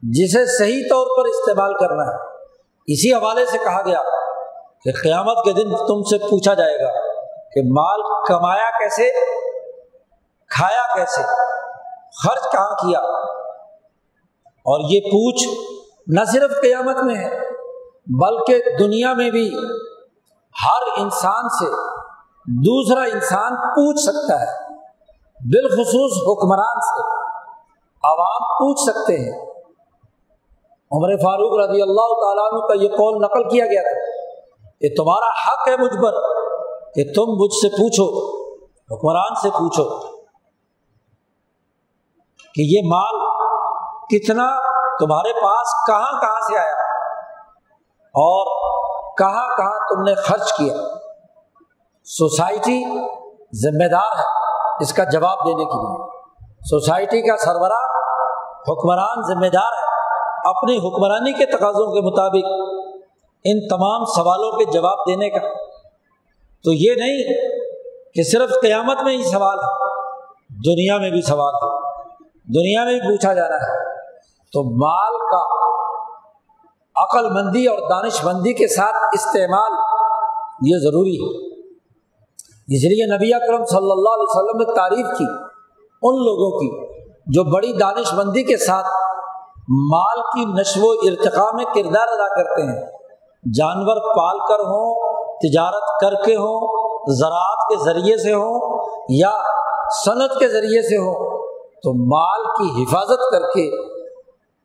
[0.02, 2.38] جسے صحیح طور پر استعمال کرنا ہے۔
[2.88, 4.00] اسی حوالے سے کہا گیا
[4.84, 7.14] کہ قیامت کے دن تم سے پوچھا جائے گا
[7.54, 9.10] کہ مال کمایا کیسے،
[10.48, 11.24] کھایا کیسے،
[12.24, 13.00] خرچ کہاں کیا۔
[14.48, 15.48] اور یہ پوچھ
[16.08, 17.47] نہ صرف قیامت میں ہے
[18.10, 19.48] بلکہ دنیا میں بھی
[20.56, 21.66] ہر انسان سے
[22.66, 24.52] دوسرا انسان پوچھ سکتا ہے،
[25.40, 27.04] بالخصوص حکمران سے
[28.04, 29.36] عوام پوچھ سکتے ہیں۔
[30.92, 34.06] عمر فاروق رضی اللہ تعالیٰ عنہ کا یہ قول نقل کیا گیا تھا
[34.82, 36.20] کہ تمہارا حق ہے مجھ پر
[36.94, 38.08] کہ تم مجھ سے پوچھو،
[38.92, 39.86] حکمران سے پوچھو
[42.56, 43.20] کہ یہ مال
[44.10, 44.50] کتنا،
[45.00, 46.87] تمہارے پاس کہاں کہاں سے آیا؟
[48.18, 48.46] اور
[49.18, 50.74] کہاں کہاں تم نے خرچ کیا۔
[52.04, 52.86] سوسائٹی
[53.56, 54.24] ذمہ دار ہے
[54.80, 56.20] اس کا جواب دینے کے لیے۔
[56.70, 57.86] سوسائٹی کا سربراہ
[58.70, 59.88] حکمران ذمہ دار ہے
[60.50, 62.46] اپنی حکمرانی کے تقاضوں کے مطابق
[63.44, 65.48] ان تمام سوالوں کے جواب دینے کا۔
[66.64, 67.50] تو یہ نہیں
[68.14, 70.02] کہ صرف قیامت میں ہی سوال ہے،
[70.50, 72.04] دنیا میں بھی سوال ہے،
[72.34, 73.98] دنیا میں بھی پوچھا جانا ہے۔
[74.54, 75.57] تو مال کا
[77.02, 79.72] عقل مندی اور دانش مندی کے ساتھ استعمال
[80.62, 81.48] یہ ضروری ہے۔
[82.76, 85.26] اس لیے نبی اکرم صلی اللہ علیہ وسلم نے تعریف کی
[86.02, 88.86] ان لوگوں کی جو بڑی دانش مندی کے ساتھ
[89.70, 92.86] مال کی نشو و ارتقاء میں کردار ادا کرتے ہیں۔
[93.54, 99.32] جانور پال کر ہوں، تجارت کر کے ہوں، زراعت کے ذریعے سے ہوں یا
[100.06, 101.38] صنعت کے ذریعے سے ہوں،
[101.84, 103.87] تو مال کی حفاظت کر کے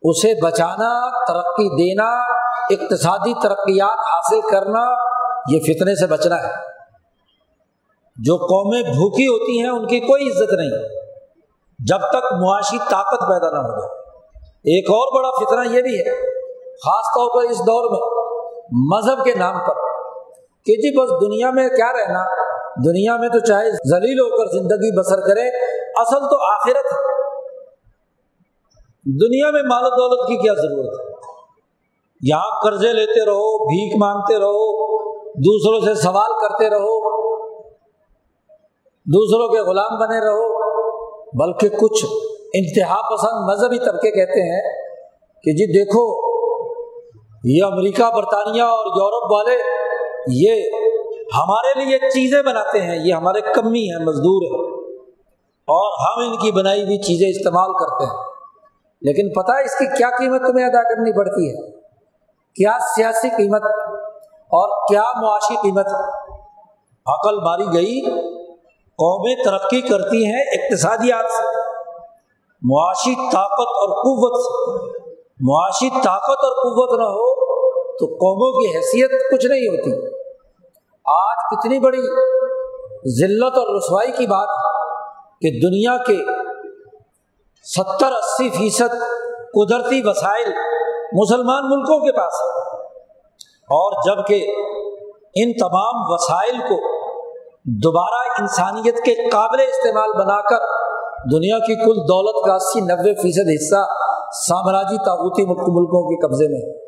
[0.05, 2.21] اسے بچانا، ترقی دینا،
[2.71, 4.95] اقتصادی ترقیات حاصل کرنا،
[5.49, 6.53] یہ فتنے سے بچنا ہے۔
[8.25, 10.89] جو قومیں بھوکی ہوتی ہیں، ان کی کوئی عزت نہیں۔
[11.79, 14.03] جب تک معاشی طاقت پیدا نہ ہو جائے۔
[14.47, 16.21] ایک اور بڑا فتنہ یہ بھی ہے،
[16.73, 18.33] خاص طور پر اس دور میں،
[18.73, 19.75] مذہب کے نام پر
[20.65, 22.25] کہ جی بس دنیا میں کیا رہنا،
[22.85, 25.49] دنیا میں تو چاہے ذلیل ہو کر زندگی بسر کرے،
[26.01, 27.22] اصل تو آخرت ہے۔
[29.07, 31.13] دنیا میں مال و دولت کی کیا ضرورت ہے؟
[32.21, 34.93] یہاں قرضے لیتے رہو، بھیک مانگتے رہو،
[35.31, 37.11] دوسروں سے سوال کرتے رہو،
[39.07, 40.73] دوسروں کے غلام بنے رہو،
[41.39, 42.05] بلکہ کچھ
[42.55, 44.63] انتہا پسند مذہبی طبقے کہتے ہیں
[45.45, 46.33] کہ جی دیکھو،
[47.45, 49.57] یہ امریکہ، برطانیہ اور یورپ والے
[50.29, 50.51] یہ
[51.35, 54.83] ہمارے لیے چیزیں بناتے ہیں، یہ ہمارے کمی ہیں، مزدور ہیں
[55.69, 58.32] اور ہم ان کی بنائی ہوئی چیزیں استعمال کرتے ہیں۔
[59.05, 61.71] لیکن پتہ اس کی کیا قیمت تمہیں ادا کرنی پڑتی ہے؟
[62.55, 63.63] کیا سیاسی قیمت
[64.33, 65.87] اور کیا معاشی قیمت؟
[67.07, 68.01] عقل ماری گئی،
[68.81, 71.45] قومیں ترقی کرتی ہیں اقتصادیات سے۔
[72.63, 74.81] معاشی طاقت اور قوت سے۔
[75.41, 77.35] معاشی طاقت اور قوت نہ ہو
[77.99, 80.17] تو قوموں کی حیثیت کچھ نہیں ہوتی۔
[81.05, 82.01] آج کتنی بڑی
[83.21, 84.49] ذلت اور رسوائی کی بات
[85.41, 86.32] کہ دنیا کے
[87.63, 88.95] ستر اسی فیصد
[89.55, 90.49] قدرتی وسائل
[91.13, 92.81] مسلمان ملکوں کے پاس ہے
[93.53, 94.47] اور جبکہ
[95.35, 97.03] ان تمام وسائل کو
[97.65, 100.57] دوبارہ انسانیت کے قابل استعمال بنا کر
[101.33, 103.85] دنیا کی کل دولت کا اسی نوے فیصد حصہ
[104.33, 106.79] سامراجی تاغوتی ملکوں کے قبضے میں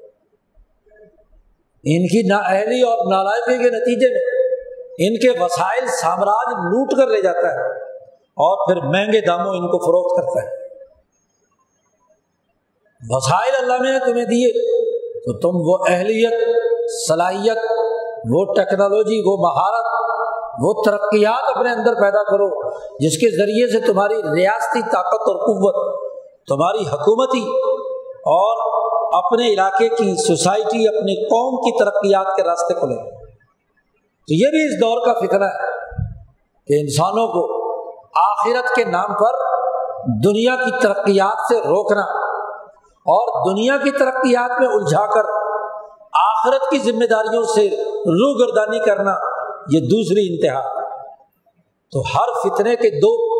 [1.85, 4.25] ان کی نااہلی اور نالائقی کے نتیجے میں
[4.99, 7.85] ان کے وسائل سامراج لوٹ کر لے جاتا ہے
[8.37, 10.64] اور پھر مہنگے داموں ان کو فروخت کرتا ہے۔
[13.09, 14.75] وسائل اللہ نے تمہیں دیے۔
[15.25, 16.49] تو تم وہ اہلیت،
[17.09, 17.59] صلاحیت،
[18.31, 19.87] وہ ٹیکنالوجی، وہ مہارت،
[20.61, 26.01] وہ ترقیات اپنے اندر پیدا کرو، جس کے ذریعے سے تمہاری ریاستی طاقت اور قوت،
[26.49, 27.45] تمہاری حکومتی
[28.11, 28.75] اور
[29.25, 33.11] اپنے علاقے کی سوسائٹی اپنی قوم کی ترقیات کے راستے کھلے۔
[34.27, 35.67] تو یہ بھی اس دور کا فکر ہے
[36.67, 37.65] کہ انسانوں کو
[38.21, 39.35] آخرت کے نام پر
[40.25, 42.24] دنیا کی ترقیات سے روکنا
[43.07, 45.23] اور دنیا کی ترقیات میں الجھا کر
[46.13, 49.11] آخرت کی ذمہ داریوں سے روگردانی کرنا
[49.71, 50.85] یہ دوسری انتہا
[51.93, 53.35] تو ہر فتنے کے دو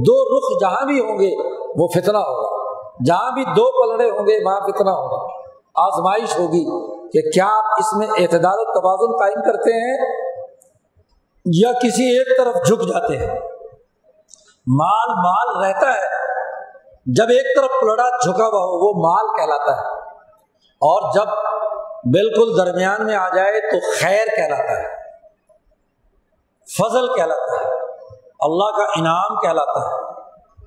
[0.00, 2.66] دو رخ جہاں بھی ہوں گے وہ فتنہ ہوگا۔
[3.06, 5.26] جہاں بھی دو پلڑے ہوں گے وہاں فتنہ ہوگا۔
[5.74, 6.64] آزمائش ہوگی
[7.08, 10.16] کہ کیا آپ اس میں اعتدال و توازن قائم کرتے ہیں
[11.54, 13.40] یا کسی ایک طرف جھک جاتے ہیں۔
[14.66, 16.25] مال مال رہتا ہے۔
[17.06, 19.86] جب ایک طرف پلڑا جھکا ہوا ہو، وہ مال کہلاتا ہے۔
[20.62, 21.26] اور جب
[22.04, 24.96] بالکل درمیان میں آ جائے تو خیر کہلاتا ہے۔
[26.78, 27.74] فضل کہلاتا ہے۔
[28.40, 30.12] اللہ کا انعام کہلاتا ہے۔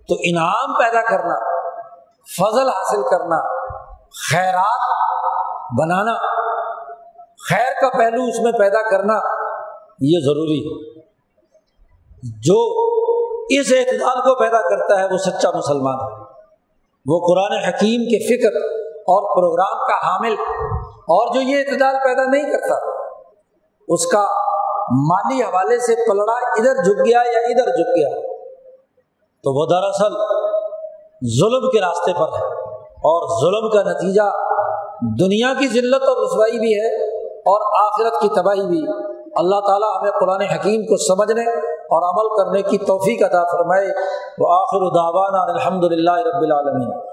[0.07, 1.59] تو انعام پیدا کرنا،
[2.41, 3.57] فضل حاصل کرنا،
[4.31, 4.89] خیرات
[5.79, 6.13] بنانا،
[7.49, 9.13] خیر کا پہلو اس میں پیدا کرنا،
[10.01, 10.99] یہ ضروری ہے۔
[12.23, 12.73] جو
[13.49, 16.28] اس اعتدال کو پیدا کرتا ہے، وہ سچا مسلمان ہے۔
[17.09, 18.55] وہ قرآن حکیم کے فکر
[18.85, 20.35] اور پروگرام کا حامل
[20.89, 22.75] اور جو یہ اعتدال پیدا نہیں کرتا،
[23.87, 24.25] اس کا
[24.91, 28.21] مالی حوالے سے پلڑا ادھر جھک گیا یا ادھر جھک گیا۔
[29.43, 30.13] تو وہ دراصل
[31.39, 32.45] ظلم کے راستے پر ہے
[32.81, 34.21] اور ظلم کا نتیجہ
[35.19, 40.11] دنیا کی ذلت اور رسوائی بھی ہے اور آخرت کی تباہی بھی۔ اللہ تعالیٰ ہمیں
[40.11, 43.87] قرآن حکیم کو سمجھنے اور عمل کرنے کی توفیق عطا فرمائے۔
[44.37, 47.08] وہ آخر الداوانہ الحمد للہ رب العالمین۔